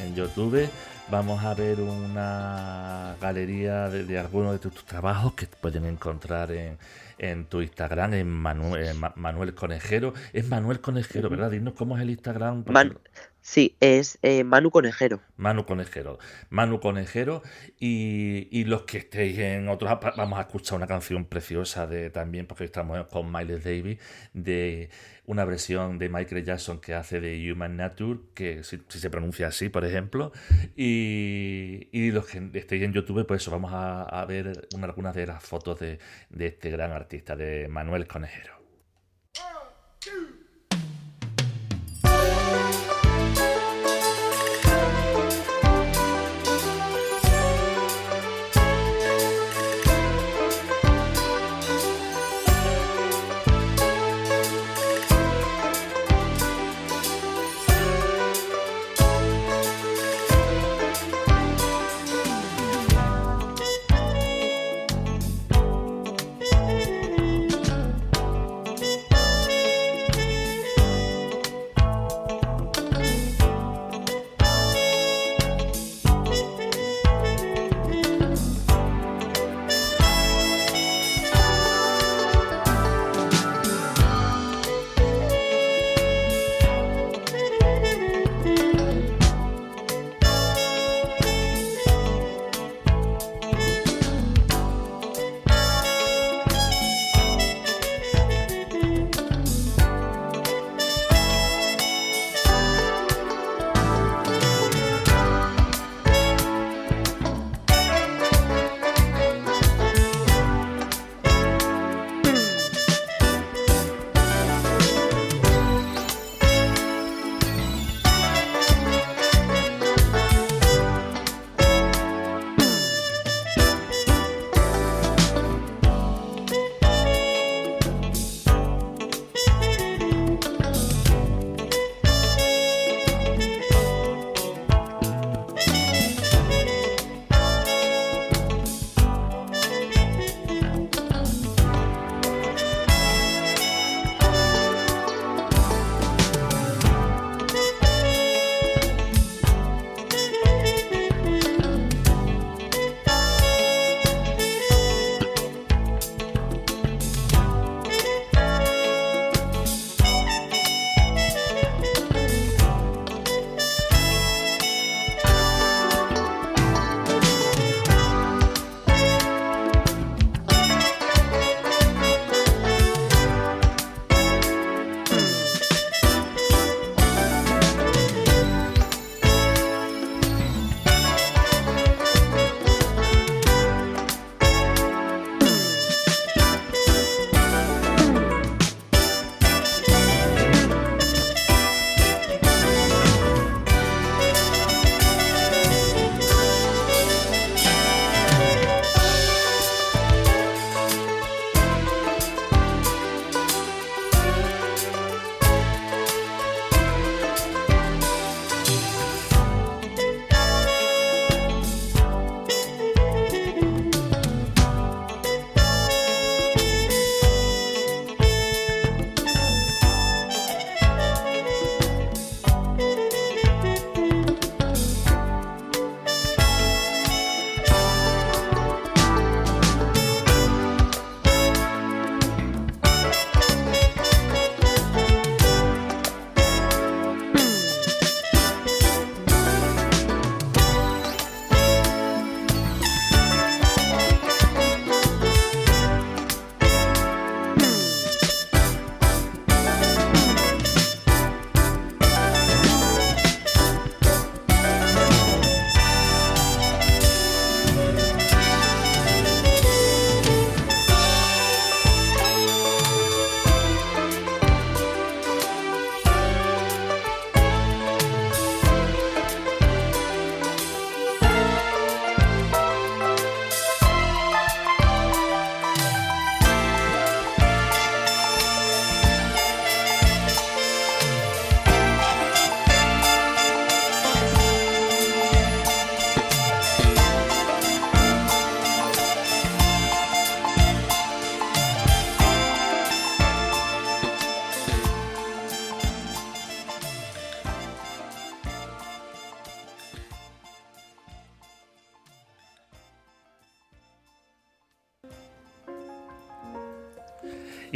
en 0.00 0.14
YouTube. 0.16 0.68
Vamos 1.12 1.44
a 1.44 1.52
ver 1.52 1.78
una 1.78 3.16
galería 3.20 3.90
de, 3.90 4.04
de 4.04 4.18
algunos 4.18 4.52
de 4.54 4.58
tus, 4.58 4.72
tus 4.72 4.86
trabajos 4.86 5.34
que 5.34 5.46
pueden 5.46 5.84
encontrar 5.84 6.50
en, 6.52 6.78
en 7.18 7.44
tu 7.44 7.60
Instagram, 7.60 8.14
en 8.14 8.30
Manuel, 8.30 8.86
en 8.86 8.98
Ma- 8.98 9.12
Manuel 9.16 9.54
Conejero. 9.54 10.14
Es 10.32 10.48
Manuel 10.48 10.80
Conejero. 10.80 11.28
¿verdad? 11.28 11.50
Dinos 11.50 11.74
cómo 11.74 11.96
es 11.98 12.02
el 12.02 12.08
Instagram. 12.08 12.64
Man- 12.66 12.98
sí, 13.42 13.76
es 13.80 14.18
eh, 14.22 14.44
Manu 14.44 14.70
Conejero. 14.70 15.20
Manu 15.36 15.66
Conejero. 15.66 16.18
Manu 16.48 16.80
Conejero. 16.80 17.42
Y, 17.78 18.48
y 18.50 18.64
los 18.64 18.82
que 18.82 18.98
estéis 18.98 19.38
en 19.38 19.68
otros. 19.68 19.90
Vamos 20.16 20.38
a 20.38 20.42
escuchar 20.42 20.76
una 20.78 20.86
canción 20.86 21.26
preciosa 21.26 21.86
de 21.86 22.08
también, 22.10 22.46
porque 22.46 22.64
estamos 22.64 23.06
con 23.08 23.30
Miles 23.30 23.62
Davis, 23.64 23.98
de 24.32 24.88
una 25.26 25.44
versión 25.44 25.98
de 25.98 26.08
Michael 26.08 26.44
Jackson 26.44 26.80
que 26.80 26.94
hace 26.94 27.20
de 27.20 27.52
Human 27.52 27.76
Nature, 27.76 28.20
que 28.34 28.64
si, 28.64 28.82
si 28.88 28.98
se 28.98 29.10
pronuncia 29.10 29.48
así, 29.48 29.68
por 29.68 29.84
ejemplo. 29.84 30.32
Y, 30.76 31.88
y 31.92 32.10
los 32.12 32.26
que 32.26 32.50
estéis 32.54 32.82
en 32.84 32.92
YouTube, 32.92 33.26
pues 33.26 33.42
eso, 33.42 33.50
vamos 33.50 33.72
a, 33.72 34.02
a 34.02 34.24
ver 34.24 34.68
una- 34.74 34.86
algunas 34.86 35.14
de 35.14 35.26
las 35.26 35.42
fotos 35.42 35.78
de, 35.80 35.98
de 36.30 36.46
este 36.46 36.70
gran 36.70 36.92
artista, 36.92 37.36
de 37.36 37.68
Manuel 37.68 38.06
Conejero. 38.06 38.54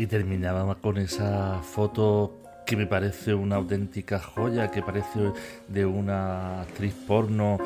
Y 0.07 0.09
terminaba 0.09 0.77
con 0.77 0.99
esa 0.99 1.61
foto 1.65 2.39
que 2.65 2.77
me 2.77 2.87
parece 2.87 3.35
una 3.35 3.57
auténtica 3.57 4.21
joya, 4.21 4.71
que 4.71 4.81
parece 4.81 5.33
de 5.67 5.85
una 5.85 6.63
actriz 6.63 6.95
porno, 7.09 7.59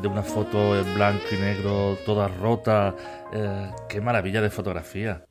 de 0.00 0.06
una 0.06 0.22
foto 0.22 0.78
en 0.78 0.94
blanco 0.94 1.24
y 1.32 1.34
negro, 1.34 1.98
toda 2.06 2.28
rota. 2.28 2.94
Eh, 3.32 3.70
qué 3.88 4.00
maravilla 4.00 4.40
de 4.40 4.50
fotografía. 4.50 5.24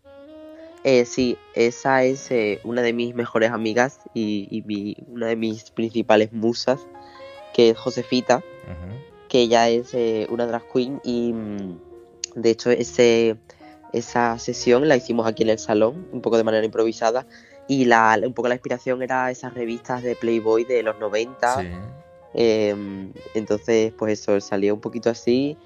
Eh, 0.83 1.05
sí, 1.05 1.37
esa 1.55 2.03
es 2.03 2.29
eh, 2.29 2.59
una 2.65 2.81
de 2.81 2.91
mis 2.91 3.15
mejores 3.15 3.51
amigas 3.51 4.01
y, 4.13 4.97
una 5.07 5.27
de 5.27 5.37
mis 5.37 5.71
principales 5.71 6.33
musas, 6.33 6.85
que 7.53 7.69
es 7.69 7.77
Josefita, 7.77 8.43
que 9.29 9.39
ella 9.39 9.69
es 9.69 9.93
eh, 9.93 10.27
una 10.29 10.45
drag 10.45 10.63
queen 10.73 10.99
y 11.05 11.31
mm, 11.31 11.79
de 12.35 12.49
hecho 12.49 12.69
ese, 12.69 13.37
esa 13.93 14.37
sesión 14.39 14.87
la 14.87 14.95
hicimos 14.95 15.27
aquí 15.27 15.43
en 15.43 15.49
el 15.49 15.59
salón, 15.59 16.07
un 16.11 16.21
poco 16.21 16.37
de 16.37 16.43
manera 16.43 16.65
improvisada, 16.65 17.25
y 17.67 17.85
la, 17.85 18.19
un 18.23 18.33
poco 18.33 18.47
la 18.47 18.55
inspiración 18.55 19.01
era 19.01 19.29
esas 19.31 19.53
revistas 19.53 20.01
de 20.03 20.15
Playboy 20.15 20.63
de 20.65 20.83
los 20.83 20.99
90. 20.99 21.63
Em, 22.33 23.11
entonces, 23.33 23.93
pues 23.97 24.19
eso, 24.19 24.39
salió 24.41 24.73
un 24.73 24.81
poquito 24.81 25.09
así 25.09 25.57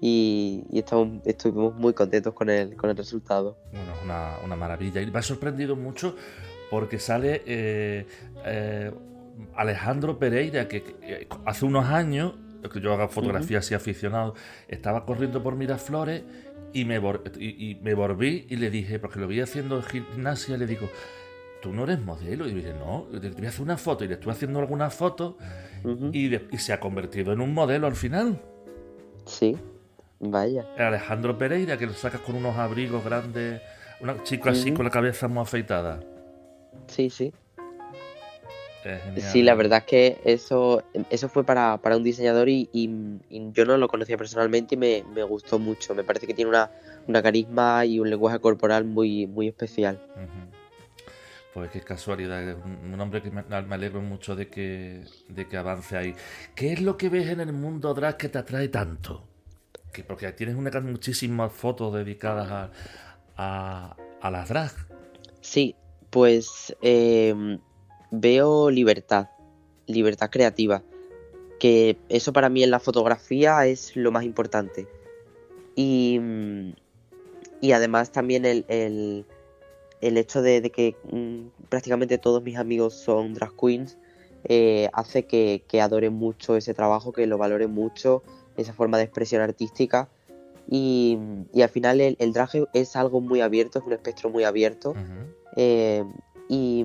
y, 0.00 0.64
estamos, 0.72 1.20
estuvimos 1.26 1.74
muy 1.74 1.92
contentos 1.92 2.32
con 2.32 2.48
el, 2.48 2.76
con 2.76 2.90
el 2.90 2.96
resultado. 2.96 3.58
Bueno, 3.72 3.92
una, 4.04 4.36
una 4.44 4.56
maravilla. 4.56 5.02
Y 5.02 5.10
me 5.10 5.18
ha 5.18 5.22
sorprendido 5.22 5.76
mucho 5.76 6.16
porque 6.70 6.98
sale 6.98 7.42
eh, 7.46 8.06
eh, 8.46 8.92
Alejandro 9.54 10.18
Pereira, 10.18 10.68
que, 10.68 11.28
hace 11.44 11.64
unos 11.66 11.86
años, 11.86 12.34
que 12.34 12.49
yo 12.80 12.92
hago 12.92 13.08
fotografía 13.08 13.58
así 13.58 13.74
aficionado, 13.74 14.34
estaba 14.68 15.04
corriendo 15.04 15.42
por 15.42 15.56
Miraflores 15.56 16.22
y 16.72 16.84
me, 16.84 17.00
y, 17.38 17.78
me 17.82 17.94
volví 17.94 18.46
y 18.48 18.56
le 18.56 18.70
dije, 18.70 18.98
porque 18.98 19.18
lo 19.18 19.26
vi 19.26 19.40
haciendo 19.40 19.82
gimnasia, 19.82 20.56
le 20.56 20.66
digo, 20.66 20.88
tú 21.60 21.72
no 21.72 21.84
eres 21.84 22.00
modelo. 22.00 22.48
Y 22.48 22.54
dije, 22.54 22.72
no, 22.74 23.06
te 23.20 23.30
voy 23.30 23.46
a 23.46 23.48
hacer 23.48 23.62
una 23.62 23.76
foto. 23.76 24.04
Y 24.04 24.08
le 24.08 24.14
estuve 24.14 24.32
haciendo 24.32 24.58
algunas 24.60 24.94
fotos 24.94 25.34
y, 26.12 26.34
y, 26.34 26.58
se 26.58 26.72
ha 26.72 26.80
convertido 26.80 27.32
en 27.32 27.40
un 27.40 27.52
modelo 27.54 27.86
al 27.86 27.96
final. 27.96 28.40
Sí. 29.26 29.56
Vaya. 30.20 30.66
Alejandro 30.76 31.38
Pereira, 31.38 31.78
que 31.78 31.86
lo 31.86 31.94
sacas 31.94 32.20
con 32.20 32.36
unos 32.36 32.56
abrigos 32.56 33.02
grandes, 33.02 33.62
una 34.00 34.22
chica 34.22 34.50
así 34.50 34.72
con 34.72 34.84
la 34.84 34.90
cabeza 34.90 35.28
muy 35.28 35.42
afeitada. 35.42 36.00
Sí, 36.86 37.08
sí. 37.08 37.32
Sí, 39.32 39.42
la 39.42 39.54
verdad 39.54 39.78
es 39.80 39.84
que 39.84 40.20
eso, 40.24 40.82
eso 41.10 41.28
fue 41.28 41.44
para, 41.44 41.78
un 41.84 42.02
diseñador 42.02 42.48
y, 42.48 42.68
yo 43.52 43.64
no 43.64 43.76
lo 43.76 43.88
conocía 43.88 44.16
personalmente 44.16 44.74
y 44.74 44.78
me, 44.78 45.22
gustó 45.22 45.58
mucho. 45.58 45.94
Me 45.94 46.04
parece 46.04 46.26
que 46.26 46.34
tiene 46.34 46.48
una, 46.50 46.70
una, 47.06 47.22
carisma 47.22 47.84
y 47.84 47.98
un 47.98 48.08
lenguaje 48.08 48.38
corporal 48.38 48.84
muy, 48.84 49.26
muy 49.26 49.48
especial. 49.48 50.00
Pues 51.52 51.70
qué 51.70 51.80
casualidad, 51.80 52.56
un, 52.64 52.94
un 52.94 53.00
hombre 53.00 53.20
que 53.22 53.30
me, 53.30 53.42
me, 53.42 53.74
alegro 53.74 54.00
mucho 54.00 54.36
de 54.36 54.48
que, 54.48 55.02
de 55.28 55.48
que 55.48 55.56
avance 55.56 55.96
ahí. 55.96 56.14
¿Qué 56.54 56.72
es 56.72 56.80
lo 56.80 56.96
que 56.96 57.08
ves 57.08 57.28
en 57.28 57.40
el 57.40 57.52
mundo 57.52 57.92
drag 57.92 58.16
que 58.16 58.28
te 58.28 58.38
atrae 58.38 58.68
tanto? 58.68 59.30
que 59.92 60.04
porque 60.04 60.30
tienes 60.32 60.56
una, 60.56 60.70
muchísimas 60.80 61.52
fotos 61.52 61.92
dedicadas 61.94 62.70
a, 63.36 63.96
a, 64.20 64.30
las 64.30 64.48
drag. 64.48 64.72
Sí, 65.40 65.74
pues 66.10 66.76
em, 66.80 67.58
veo 68.10 68.70
libertad, 68.70 69.28
libertad 69.86 70.30
creativa, 70.30 70.82
que 71.58 71.98
eso 72.08 72.32
para 72.32 72.48
mí 72.48 72.62
en 72.62 72.70
la 72.70 72.80
fotografía 72.80 73.66
es 73.66 73.96
lo 73.96 74.10
más 74.10 74.24
importante. 74.24 74.88
Y, 75.76 76.20
y 77.60 77.72
además 77.72 78.12
también 78.12 78.44
el, 78.44 78.64
el, 78.68 79.24
el 80.00 80.16
hecho 80.18 80.42
de, 80.42 80.62
que 80.70 80.96
mm, 81.10 81.66
prácticamente 81.68 82.18
todos 82.18 82.42
mis 82.42 82.56
amigos 82.56 82.94
son 82.94 83.34
drag 83.34 83.52
queens 83.56 83.98
eh, 84.44 84.88
hace 84.92 85.26
que, 85.26 85.64
que 85.68 85.80
adore 85.80 86.10
mucho 86.10 86.56
ese 86.56 86.74
trabajo, 86.74 87.12
que 87.12 87.26
lo 87.26 87.38
valore 87.38 87.66
mucho 87.66 88.22
esa 88.56 88.72
forma 88.72 88.98
de 88.98 89.04
expresión 89.04 89.42
artística. 89.42 90.08
Y, 90.68 91.18
al 91.60 91.68
final 91.68 92.00
el, 92.00 92.16
el, 92.20 92.32
drag 92.32 92.50
es 92.72 92.96
algo 92.96 93.20
muy 93.20 93.40
abierto, 93.40 93.80
es 93.80 93.84
un 93.84 93.92
espectro 93.92 94.30
muy 94.30 94.44
abierto. 94.44 94.94
Eh, 95.56 96.04
y, 96.48 96.84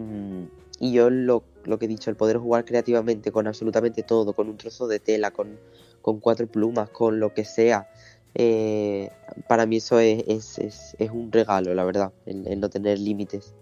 yo 0.79 1.09
lo, 1.09 1.43
que 1.79 1.85
he 1.85 1.87
dicho, 1.87 2.09
el 2.09 2.15
poder 2.15 2.37
jugar 2.37 2.65
creativamente 2.65 3.31
con 3.31 3.47
absolutamente 3.47 4.03
todo, 4.03 4.33
con 4.33 4.49
un 4.49 4.57
trozo 4.57 4.87
de 4.87 4.99
tela, 4.99 5.31
con, 5.31 5.57
cuatro 6.01 6.47
plumas, 6.47 6.89
con 6.89 7.19
lo 7.19 7.33
que 7.33 7.45
sea, 7.45 7.89
eh, 8.35 9.09
para 9.47 9.65
mí 9.65 9.77
eso 9.77 9.99
es, 9.99 10.59
es, 10.59 10.95
un 11.11 11.31
regalo, 11.31 11.73
la 11.73 11.83
verdad, 11.83 12.11
el, 12.25 12.59
no 12.59 12.69
tener 12.69 12.99
límites. 12.99 13.53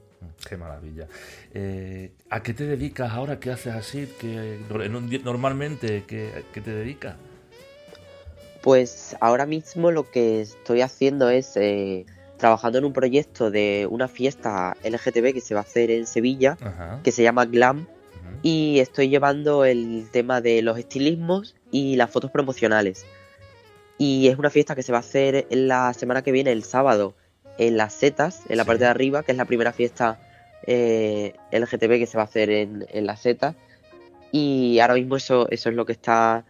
Qué 0.50 0.58
maravilla. 0.58 1.08
Eh, 1.54 2.12
¿A 2.30 2.42
qué 2.42 2.54
te 2.54 2.66
dedicas 2.66 3.12
ahora? 3.12 3.40
¿Qué 3.40 3.52
haces 3.52 3.74
así? 3.74 4.08
que 4.20 4.60
normalmente, 5.24 6.04
¿qué, 6.06 6.44
¿qué, 6.52 6.62
te 6.62 6.72
dedicas? 6.72 7.16
Pues 8.62 9.16
ahora 9.20 9.46
mismo 9.46 9.92
lo 9.92 10.10
que 10.10 10.42
estoy 10.42 10.82
haciendo 10.82 11.30
es 11.30 11.56
eh, 11.56 12.06
trabajando 12.44 12.78
en 12.78 12.84
un 12.84 12.92
proyecto 12.92 13.52
de 13.52 13.88
una 13.90 14.10
fiesta 14.10 14.76
LGTB 14.84 15.34
que 15.34 15.40
se 15.40 15.54
va 15.54 15.62
a 15.62 15.64
hacer 15.64 15.90
en 15.92 16.06
Sevilla, 16.06 16.58
que 17.02 17.14
se 17.14 17.24
llama 17.24 17.46
Glam, 17.46 17.88
y 18.42 18.80
estoy 18.80 19.08
llevando 19.08 19.64
el 19.64 20.10
tema 20.12 20.42
de 20.42 20.62
los 20.62 20.78
estilismos 20.78 21.56
y 21.72 21.96
las 21.96 22.12
fotos 22.12 22.32
promocionales. 22.32 23.06
Y 23.98 24.28
es 24.28 24.38
una 24.38 24.50
fiesta 24.50 24.76
que 24.76 24.84
se 24.84 24.92
va 24.92 24.98
a 24.98 25.00
hacer 25.00 25.48
la 25.52 25.94
semana 25.94 26.22
que 26.22 26.34
viene, 26.34 26.52
el 26.52 26.66
sábado, 26.66 27.14
en 27.58 27.78
las 27.78 27.94
setas, 27.94 28.42
en 28.50 28.58
la 28.58 28.66
parte 28.66 28.84
de 28.84 28.90
arriba, 28.90 29.24
que 29.24 29.32
es 29.32 29.38
la 29.38 29.46
primera 29.46 29.72
fiesta 29.72 30.20
eh, 30.68 31.36
LGTB 31.50 31.98
que 31.98 32.08
se 32.08 32.18
va 32.18 32.24
a 32.24 32.26
hacer 32.26 32.50
en, 32.50 32.86
en 32.90 33.06
las 33.06 33.22
setas. 33.22 33.56
Y 34.34 34.80
ahora 34.80 34.96
mismo 34.96 35.16
eso, 35.16 35.48
eso 35.50 35.70
es 35.70 35.76
lo 35.76 35.86
que 35.86 35.94
está 35.94 36.44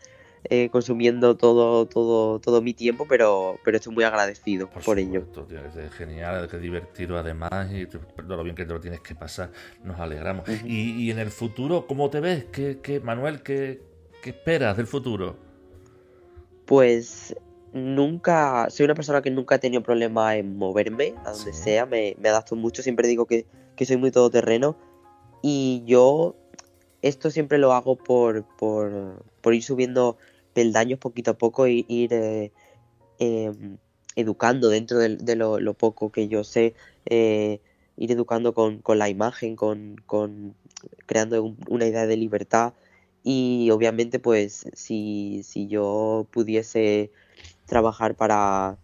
eh, 0.49 0.69
consumiendo 0.69 1.37
todo, 1.37 1.85
todo, 1.85 2.39
todo 2.39 2.61
mi 2.61 2.73
tiempo, 2.73 3.05
pero, 3.07 3.59
pero 3.63 3.77
estoy 3.77 3.93
muy 3.93 4.03
agradecido 4.03 4.69
por, 4.69 4.99
ello. 4.99 5.25
es 5.49 5.93
genial, 5.93 6.49
es 6.51 6.61
divertido 6.61 7.17
además 7.17 7.71
y 7.71 7.87
lo 8.27 8.43
bien 8.43 8.55
que 8.55 8.65
te 8.65 8.73
lo 8.73 8.81
tienes 8.81 8.99
que 8.99 9.15
pasar, 9.15 9.51
nos 9.83 9.99
alegramos. 9.99 10.47
y, 10.65 11.09
en 11.11 11.19
el 11.19 11.31
futuro, 11.31 11.87
¿cómo 11.87 12.09
te 12.09 12.19
ves? 12.19 12.45
¿Qué, 12.51 13.01
Manuel, 13.01 13.41
qué, 13.41 13.81
esperas 14.25 14.75
del 14.75 14.87
futuro? 14.87 15.37
Pues 16.65 17.35
nunca, 17.71 18.69
soy 18.69 18.83
una 18.83 18.95
persona 18.95 19.21
que 19.21 19.31
nunca 19.31 19.55
ha 19.55 19.59
tenido 19.59 19.81
problema 19.81 20.35
en 20.35 20.57
moverme 20.57 21.15
a 21.25 21.31
donde 21.31 21.53
sea, 21.53 21.85
me, 21.85 22.17
adapto 22.25 22.57
mucho, 22.57 22.83
siempre 22.83 23.07
digo 23.07 23.25
que, 23.25 23.45
que 23.77 23.85
soy 23.85 23.95
muy 23.95 24.11
todoterreno 24.11 24.75
y 25.41 25.83
yo 25.85 26.35
esto 27.01 27.29
siempre 27.29 27.57
lo 27.57 27.73
hago 27.73 27.95
por, 27.97 28.43
por, 28.57 29.23
por 29.41 29.53
ir 29.53 29.63
subiendo 29.63 30.17
peldaños 30.53 30.99
poquito 30.99 31.31
a 31.31 31.37
poco 31.37 31.65
e 31.65 31.85
ir 31.87 32.13
eh, 32.13 32.51
em, 33.19 33.77
educando 34.15 34.69
dentro 34.69 34.99
de, 34.99 35.35
lo, 35.35 35.73
poco 35.73 36.11
que 36.11 36.27
yo 36.27 36.43
sé, 36.43 36.75
eh, 37.05 37.59
ir 37.97 38.11
educando 38.11 38.53
con, 38.53 38.81
la 38.97 39.09
imagen, 39.09 39.55
con, 39.55 39.95
creando 41.05 41.55
una 41.69 41.85
idea 41.87 42.07
de 42.07 42.17
libertad 42.17 42.73
y 43.23 43.69
obviamente 43.71 44.19
pues 44.19 44.65
si, 44.73 45.41
si 45.43 45.67
yo 45.67 46.27
pudiese 46.31 47.11
trabajar 47.65 48.15
para, 48.15 48.77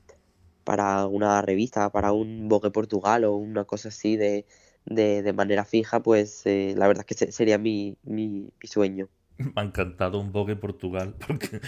para 0.64 1.08
una 1.08 1.42
revista, 1.42 1.90
para 1.92 2.14
un 2.14 2.48
Vogue 2.50 2.72
Portugal 2.72 3.26
o 3.26 3.36
una 3.36 3.66
cosa 3.66 3.90
así 3.90 4.18
de, 4.18 4.46
de, 4.86 5.34
manera 5.34 5.66
fija, 5.66 6.02
pues 6.02 6.46
eh, 6.46 6.74
la 6.78 6.88
verdad 6.88 7.06
es 7.08 7.18
que 7.18 7.32
sería 7.32 7.58
mi, 7.58 7.98
mi 8.04 8.52
sueño. 8.64 9.10
Me 9.56 9.62
ha 9.62 9.64
encantado 9.64 10.20
un 10.20 10.32
Vogue 10.32 10.56
Portugal. 10.56 11.16
Porque, 11.28 11.62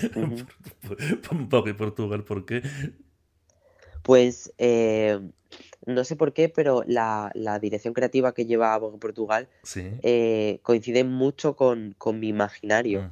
un 1.32 1.49
Vogue 1.49 1.74
Portugal, 1.74 2.24
¿por 2.24 2.45
qué? 2.45 2.61
Pues 4.03 4.53
eh, 4.57 5.19
no 5.86 6.03
sé 6.03 6.15
por 6.15 6.34
qué, 6.34 6.49
pero 6.49 6.84
la, 6.86 7.32
dirección 7.61 7.93
creativa 7.93 8.34
que 8.34 8.45
lleva 8.45 8.78
Vogue 8.78 8.97
Portugal 8.97 9.47
eh, 9.76 10.59
coincide 10.63 11.03
mucho 11.03 11.55
con, 11.55 11.95
mi 12.13 12.28
imaginario. 12.28 13.09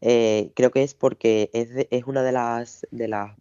Eh, 0.00 0.52
creo 0.54 0.70
que 0.70 0.82
es 0.82 0.94
porque 0.94 1.50
es, 1.52 1.70
es 1.90 2.04
una 2.04 2.22
de 2.22 2.32
las. 2.32 2.86
De 2.90 3.08
las 3.08 3.36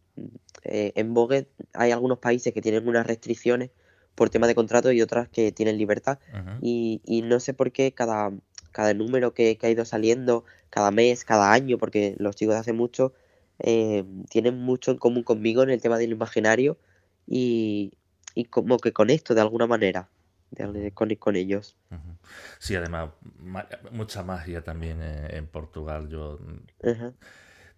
en 0.66 1.14
Vogue 1.14 1.48
hay 1.74 1.92
algunos 1.92 2.20
países 2.20 2.54
que 2.54 2.62
tienen 2.62 2.88
unas 2.88 3.06
restricciones 3.06 3.72
por 4.16 4.30
tema 4.30 4.48
de 4.48 4.56
contrato 4.56 4.92
y 4.94 5.02
otras 5.02 5.28
que 5.28 5.52
tienen 5.52 5.78
libertad. 5.78 6.20
y, 6.62 7.02
y 7.04 7.22
no 7.22 7.40
sé 7.42 7.54
por 7.54 7.72
qué 7.72 7.92
cada 7.92 8.32
cada 8.74 8.94
número 8.94 9.34
que, 9.34 9.58
ha 9.62 9.70
ido 9.70 9.86
saliendo, 9.86 10.44
cada 10.70 10.92
mes, 10.92 11.24
cada 11.24 11.54
año, 11.54 11.78
porque 11.78 12.16
los 12.20 12.36
chicos 12.36 12.56
de 12.56 12.60
hace 12.60 12.74
mucho 12.74 13.14
eh, 13.60 14.04
tienen 14.30 14.58
mucho 14.60 14.92
en 14.92 14.98
común 14.98 15.24
conmigo 15.24 15.64
en 15.64 15.70
el 15.70 15.82
tema 15.82 15.98
del 15.98 16.12
imaginario 16.12 16.78
y, 17.28 17.94
y 18.36 18.46
como 18.46 18.78
que 18.80 18.92
conecto 18.92 19.34
de 19.36 19.42
alguna 19.42 19.68
manera 19.68 20.10
con, 20.94 21.16
con 21.16 21.36
ellos. 21.36 21.76
Sí, 22.60 22.76
además, 22.76 23.10
mucha 23.92 24.24
magia 24.24 24.64
también 24.64 25.02
en, 25.02 25.48
Portugal. 25.48 26.10
Yo 26.10 26.40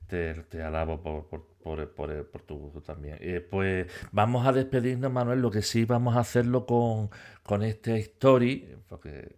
te, 0.07 0.61
alabo 0.61 1.01
por, 1.01 1.27
por, 1.27 1.89
por, 1.93 2.25
por, 2.27 2.41
tu 2.43 2.57
gusto 2.57 2.81
también. 2.81 3.17
Eh, 3.21 3.39
pues 3.39 3.87
vamos 4.11 4.45
a 4.45 4.51
despedirnos, 4.51 5.11
Manuel. 5.11 5.41
Lo 5.41 5.51
que 5.51 5.61
sí 5.61 5.85
vamos 5.85 6.15
a 6.15 6.19
hacerlo 6.19 6.65
con, 6.65 7.09
con 7.43 7.63
este 7.63 7.97
story, 7.97 8.75
porque 8.87 9.35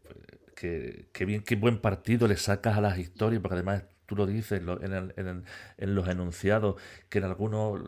que, 0.57 1.25
bien, 1.25 1.43
qué 1.43 1.55
buen 1.55 1.79
partido 1.79 2.27
le 2.27 2.35
sacas 2.35 2.77
a 2.77 2.81
las 2.81 2.97
historias, 2.97 3.41
porque 3.41 3.55
además 3.55 3.83
tú 4.07 4.15
lo 4.15 4.25
dices 4.25 4.61
en, 4.61 5.43
en, 5.77 5.95
los 5.95 6.07
enunciados, 6.07 6.81
que 7.09 7.19
en 7.19 7.25
algunos 7.25 7.81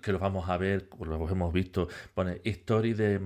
que 0.00 0.12
los 0.12 0.20
vamos 0.20 0.48
a 0.48 0.56
ver, 0.56 0.88
los 0.98 1.30
hemos 1.30 1.52
visto, 1.52 1.88
pone 2.14 2.40
historia 2.44 2.94
de, 2.94 3.20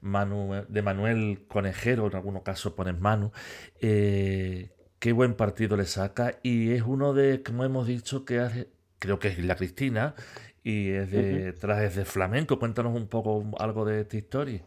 Manu, 0.00 0.64
de 0.68 0.82
Manuel 0.82 1.46
Conejero, 1.48 2.06
en 2.06 2.14
algunos 2.14 2.42
casos 2.42 2.74
pones 2.74 2.98
Manu. 3.00 3.32
Eh, 3.80 4.70
qué 5.00 5.12
buen 5.12 5.34
partido 5.34 5.76
le 5.76 5.86
saca 5.86 6.38
y 6.44 6.72
es 6.72 6.82
uno 6.82 7.12
de, 7.12 7.42
como 7.42 7.64
hemos 7.64 7.88
dicho, 7.88 8.24
que 8.24 8.38
hace, 8.38 8.68
creo 9.00 9.18
que 9.18 9.28
es 9.28 9.38
la 9.44 9.56
Cristina 9.56 10.14
y 10.62 10.90
es 10.90 11.10
de 11.10 11.52
trajes 11.54 11.96
de 11.96 12.04
flamenco. 12.04 12.58
Cuéntanos 12.60 12.94
un 12.94 13.08
poco 13.08 13.44
algo 13.58 13.84
de 13.84 14.02
esta 14.02 14.16
historia. 14.16 14.62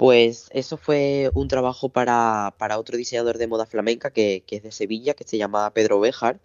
Pues 0.00 0.48
eso 0.54 0.78
fue 0.78 1.30
un 1.34 1.48
trabajo 1.48 1.90
para, 1.90 2.54
otro 2.78 2.96
diseñador 2.96 3.36
de 3.36 3.46
moda 3.46 3.66
flamenca 3.66 4.10
que, 4.10 4.42
es 4.48 4.62
de 4.62 4.72
Sevilla, 4.72 5.12
que 5.12 5.24
se 5.24 5.36
llama 5.36 5.74
Pedro 5.74 6.00
Bejar, 6.00 6.40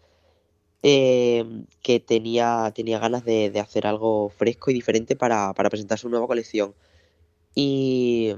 em, 0.84 1.66
que 1.82 2.02
tenía, 2.02 2.74
tenía 2.76 3.00
ganas 3.00 3.24
de, 3.24 3.58
hacer 3.62 3.88
algo 3.88 4.28
fresco 4.30 4.72
y 4.72 4.74
diferente 4.74 5.16
para, 5.16 5.54
presentar 5.54 5.98
su 5.98 6.10
nueva 6.10 6.28
colección. 6.28 6.76
Y 7.56 8.36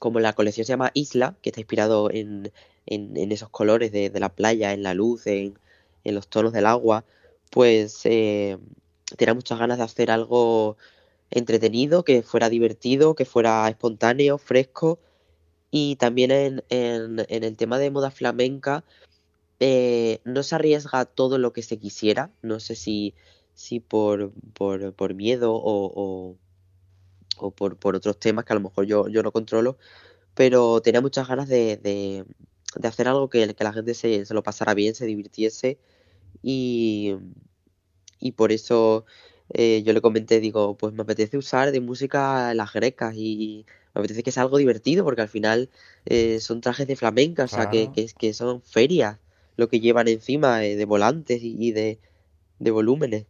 como 0.00 0.18
la 0.20 0.32
colección 0.32 0.64
se 0.64 0.72
llama 0.72 0.92
Isla, 0.94 1.36
que 1.42 1.50
está 1.50 1.60
inspirado 1.60 2.10
en, 2.10 2.50
esos 2.86 3.50
colores 3.50 3.92
de, 3.92 4.10
la 4.18 4.30
playa, 4.30 4.72
en 4.72 4.82
la 4.82 4.94
luz, 4.94 5.26
en, 5.26 5.58
los 6.04 6.28
tonos 6.28 6.54
del 6.54 6.64
agua, 6.66 7.04
pues 7.50 8.00
eh, 8.04 8.56
tenía 9.18 9.34
muchas 9.34 9.58
ganas 9.58 9.76
de 9.78 9.84
hacer 9.84 10.10
algo 10.10 10.78
entretenido, 11.34 12.04
que 12.04 12.22
fuera 12.22 12.48
divertido, 12.48 13.14
que 13.14 13.24
fuera 13.24 13.68
espontáneo, 13.68 14.38
fresco. 14.38 15.00
Y 15.70 15.96
también 15.96 16.62
en, 16.68 17.26
el 17.28 17.56
tema 17.56 17.78
de 17.78 17.90
moda 17.90 18.10
flamenca, 18.10 18.84
eh, 19.60 20.20
no 20.24 20.42
se 20.44 20.54
arriesga 20.54 21.04
todo 21.04 21.38
lo 21.38 21.52
que 21.52 21.62
se 21.62 21.78
quisiera. 21.78 22.30
No 22.42 22.60
sé 22.60 22.76
si, 22.76 23.14
si 23.54 23.80
por, 23.80 24.32
por, 24.54 25.14
miedo 25.14 25.52
o, 25.54 26.36
o, 27.38 27.50
por, 27.50 27.76
por, 27.76 27.96
otros 27.96 28.18
temas 28.18 28.44
que 28.44 28.52
a 28.52 28.56
lo 28.56 28.62
mejor 28.62 28.86
yo, 28.86 29.08
yo 29.08 29.22
no 29.22 29.32
controlo, 29.32 29.76
pero 30.34 30.80
tenía 30.80 31.00
muchas 31.00 31.26
ganas 31.28 31.48
de, 31.48 31.76
de, 31.76 32.24
hacer 32.86 33.08
algo 33.08 33.28
que, 33.28 33.54
que 33.54 33.64
la 33.64 33.72
gente 33.72 33.94
se, 33.94 34.24
se, 34.26 34.34
lo 34.34 34.42
pasara 34.44 34.74
bien, 34.74 34.94
se 34.94 35.06
divirtiese 35.06 35.78
y, 36.42 37.16
y 38.20 38.32
por 38.32 38.52
eso 38.52 39.04
eh, 39.50 39.82
yo 39.84 39.92
le 39.92 40.00
comenté, 40.00 40.40
digo, 40.40 40.76
pues 40.76 40.94
me 40.94 41.02
apetece 41.02 41.36
usar 41.36 41.70
de 41.70 41.80
música 41.80 42.54
las 42.54 42.72
grecas 42.72 43.14
y 43.16 43.66
me 43.94 44.00
apetece 44.00 44.22
que 44.22 44.32
sea 44.32 44.42
algo 44.42 44.58
divertido 44.58 45.04
porque 45.04 45.22
al 45.22 45.28
final 45.28 45.70
eh, 46.06 46.40
son 46.40 46.60
trajes 46.60 46.86
de 46.86 46.96
flamenca, 46.96 47.44
o 47.44 47.48
sea, 47.48 47.70
que, 47.70 47.90
que, 47.92 48.32
son 48.34 48.62
ferias 48.62 49.18
lo 49.56 49.68
que 49.68 49.80
llevan 49.80 50.08
encima 50.08 50.64
eh, 50.64 50.76
de 50.76 50.84
volantes 50.84 51.40
y, 51.42 51.72
de, 51.72 51.98
de 52.58 52.70
volúmenes 52.70 53.26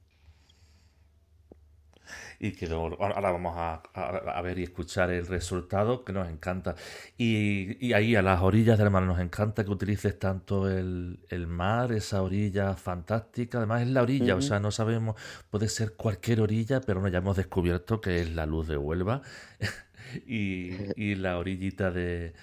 y 2.39 2.53
que 2.53 2.67
ahora 2.67 3.33
vamos 3.33 3.55
a, 3.57 4.41
ver 4.43 4.59
y 4.59 4.65
escuchar 4.65 5.11
el 5.11 5.27
resultado 5.27 6.05
que 6.05 6.13
nos 6.13 6.29
encanta. 6.29 6.75
Y, 7.17 7.93
ahí 7.93 8.17
a 8.17 8.23
las 8.23 8.43
orillas 8.43 8.79
del 8.79 8.91
mar 8.91 9.03
nos 9.03 9.21
encanta 9.21 9.65
que 9.65 9.71
utilices 9.71 10.19
tanto 10.19 10.69
el, 10.69 11.19
mar, 11.47 11.93
esa 11.93 12.23
orilla 12.23 12.75
fantástica, 12.75 13.59
además 13.59 13.83
es 13.83 13.89
la 13.89 14.03
orilla, 14.03 14.37
o 14.37 14.43
sea, 14.43 14.61
no 14.61 14.71
sabemos, 14.71 15.17
puede 15.51 15.69
ser 15.69 15.95
cualquier 15.95 16.41
orilla, 16.41 16.81
pero 16.81 17.01
no 17.01 17.09
ya 17.09 17.19
hemos 17.19 17.37
descubierto 17.37 18.01
que 18.01 18.21
es 18.21 18.35
la 18.35 18.47
luz 18.47 18.69
de 18.69 18.77
Huelva 18.77 19.23
y 20.27 21.15
la 21.17 21.39
orillita 21.39 21.91
de 21.91 22.35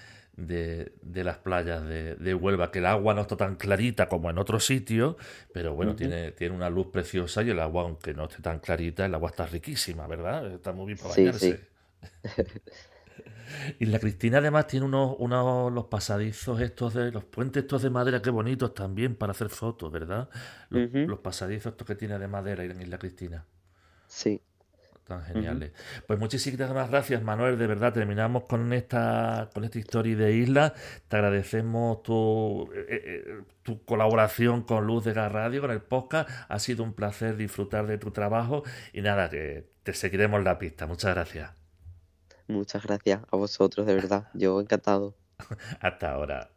de, 0.46 0.92
de 1.02 1.24
las 1.24 1.38
playas 1.38 1.84
de, 1.84 2.16
de, 2.16 2.34
Huelva, 2.34 2.70
que 2.70 2.80
el 2.80 2.86
agua 2.86 3.14
no 3.14 3.22
está 3.22 3.36
tan 3.36 3.56
clarita 3.56 4.08
como 4.08 4.30
en 4.30 4.38
otros 4.38 4.64
sitios, 4.64 5.16
pero 5.52 5.74
bueno, 5.74 5.94
tiene, 5.94 6.32
tiene 6.32 6.54
una 6.54 6.70
luz 6.70 6.88
preciosa 6.88 7.42
y 7.42 7.50
el 7.50 7.60
agua, 7.60 7.82
aunque 7.82 8.14
no 8.14 8.24
esté 8.24 8.42
tan 8.42 8.58
clarita, 8.58 9.06
el 9.06 9.14
agua 9.14 9.30
está 9.30 9.46
riquísima, 9.46 10.06
¿verdad? 10.06 10.52
Está 10.52 10.72
muy 10.72 10.86
bien 10.86 10.98
para 10.98 11.10
bañarse. 11.10 11.60
y 13.78 13.86
la 13.86 13.98
Cristina 13.98 14.38
además 14.38 14.66
tiene 14.66 14.86
unos, 14.86 15.16
unos 15.18 15.72
los 15.72 15.86
pasadizos 15.86 16.60
estos 16.60 16.94
de 16.94 17.12
los 17.12 17.24
puentes 17.24 17.62
estos 17.62 17.82
de 17.82 17.90
madera, 17.90 18.20
qué 18.22 18.30
bonitos 18.30 18.74
también 18.74 19.14
para 19.14 19.32
hacer 19.32 19.48
fotos, 19.48 19.92
¿verdad? 19.92 20.28
Los, 20.70 20.92
los 20.92 21.18
pasadizos 21.20 21.72
estos 21.72 21.86
que 21.86 21.94
tiene 21.94 22.18
de 22.18 22.28
madera 22.28 22.64
en 22.64 22.80
Isla 22.80 22.98
Cristina. 22.98 23.46
Sí, 24.08 24.42
tan 25.12 25.24
geniales. 25.24 25.72
Pues 26.06 26.18
muchísimas 26.18 26.90
gracias, 26.90 27.22
Manuel. 27.22 27.58
De 27.58 27.66
verdad, 27.66 27.92
terminamos 27.92 28.44
con 28.44 28.72
esta, 28.72 29.50
con 29.52 29.64
esta 29.64 29.78
historia 29.78 30.16
de 30.16 30.32
isla. 30.34 30.74
Te 31.08 31.16
agradecemos 31.16 32.02
tu, 32.02 32.70
eh, 32.74 32.86
eh, 32.88 33.42
tu 33.62 33.84
colaboración 33.84 34.62
con 34.62 34.86
Luz 34.86 35.04
de 35.04 35.14
la 35.14 35.28
Radio, 35.28 35.60
con 35.60 35.70
el 35.70 35.82
podcast. 35.82 36.30
Ha 36.48 36.58
sido 36.58 36.84
un 36.84 36.94
placer 36.94 37.36
disfrutar 37.36 37.86
de 37.86 37.98
tu 37.98 38.10
trabajo. 38.10 38.62
Y 38.92 39.02
nada, 39.02 39.28
que 39.28 39.68
te 39.82 39.92
seguiremos 39.92 40.42
la 40.42 40.58
pista. 40.58 40.86
Muchas 40.86 41.14
gracias. 41.14 41.50
Muchas 42.48 42.84
gracias 42.84 43.20
a 43.30 43.36
vosotros, 43.36 43.86
de 43.86 43.94
verdad. 43.94 44.28
Yo 44.34 44.60
encantado. 44.60 45.14
Hasta 45.80 46.12
ahora. 46.12 46.50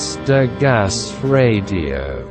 Las 0.00 0.18
de 0.26 0.48
Gas 0.58 1.14
Radio 1.22 2.29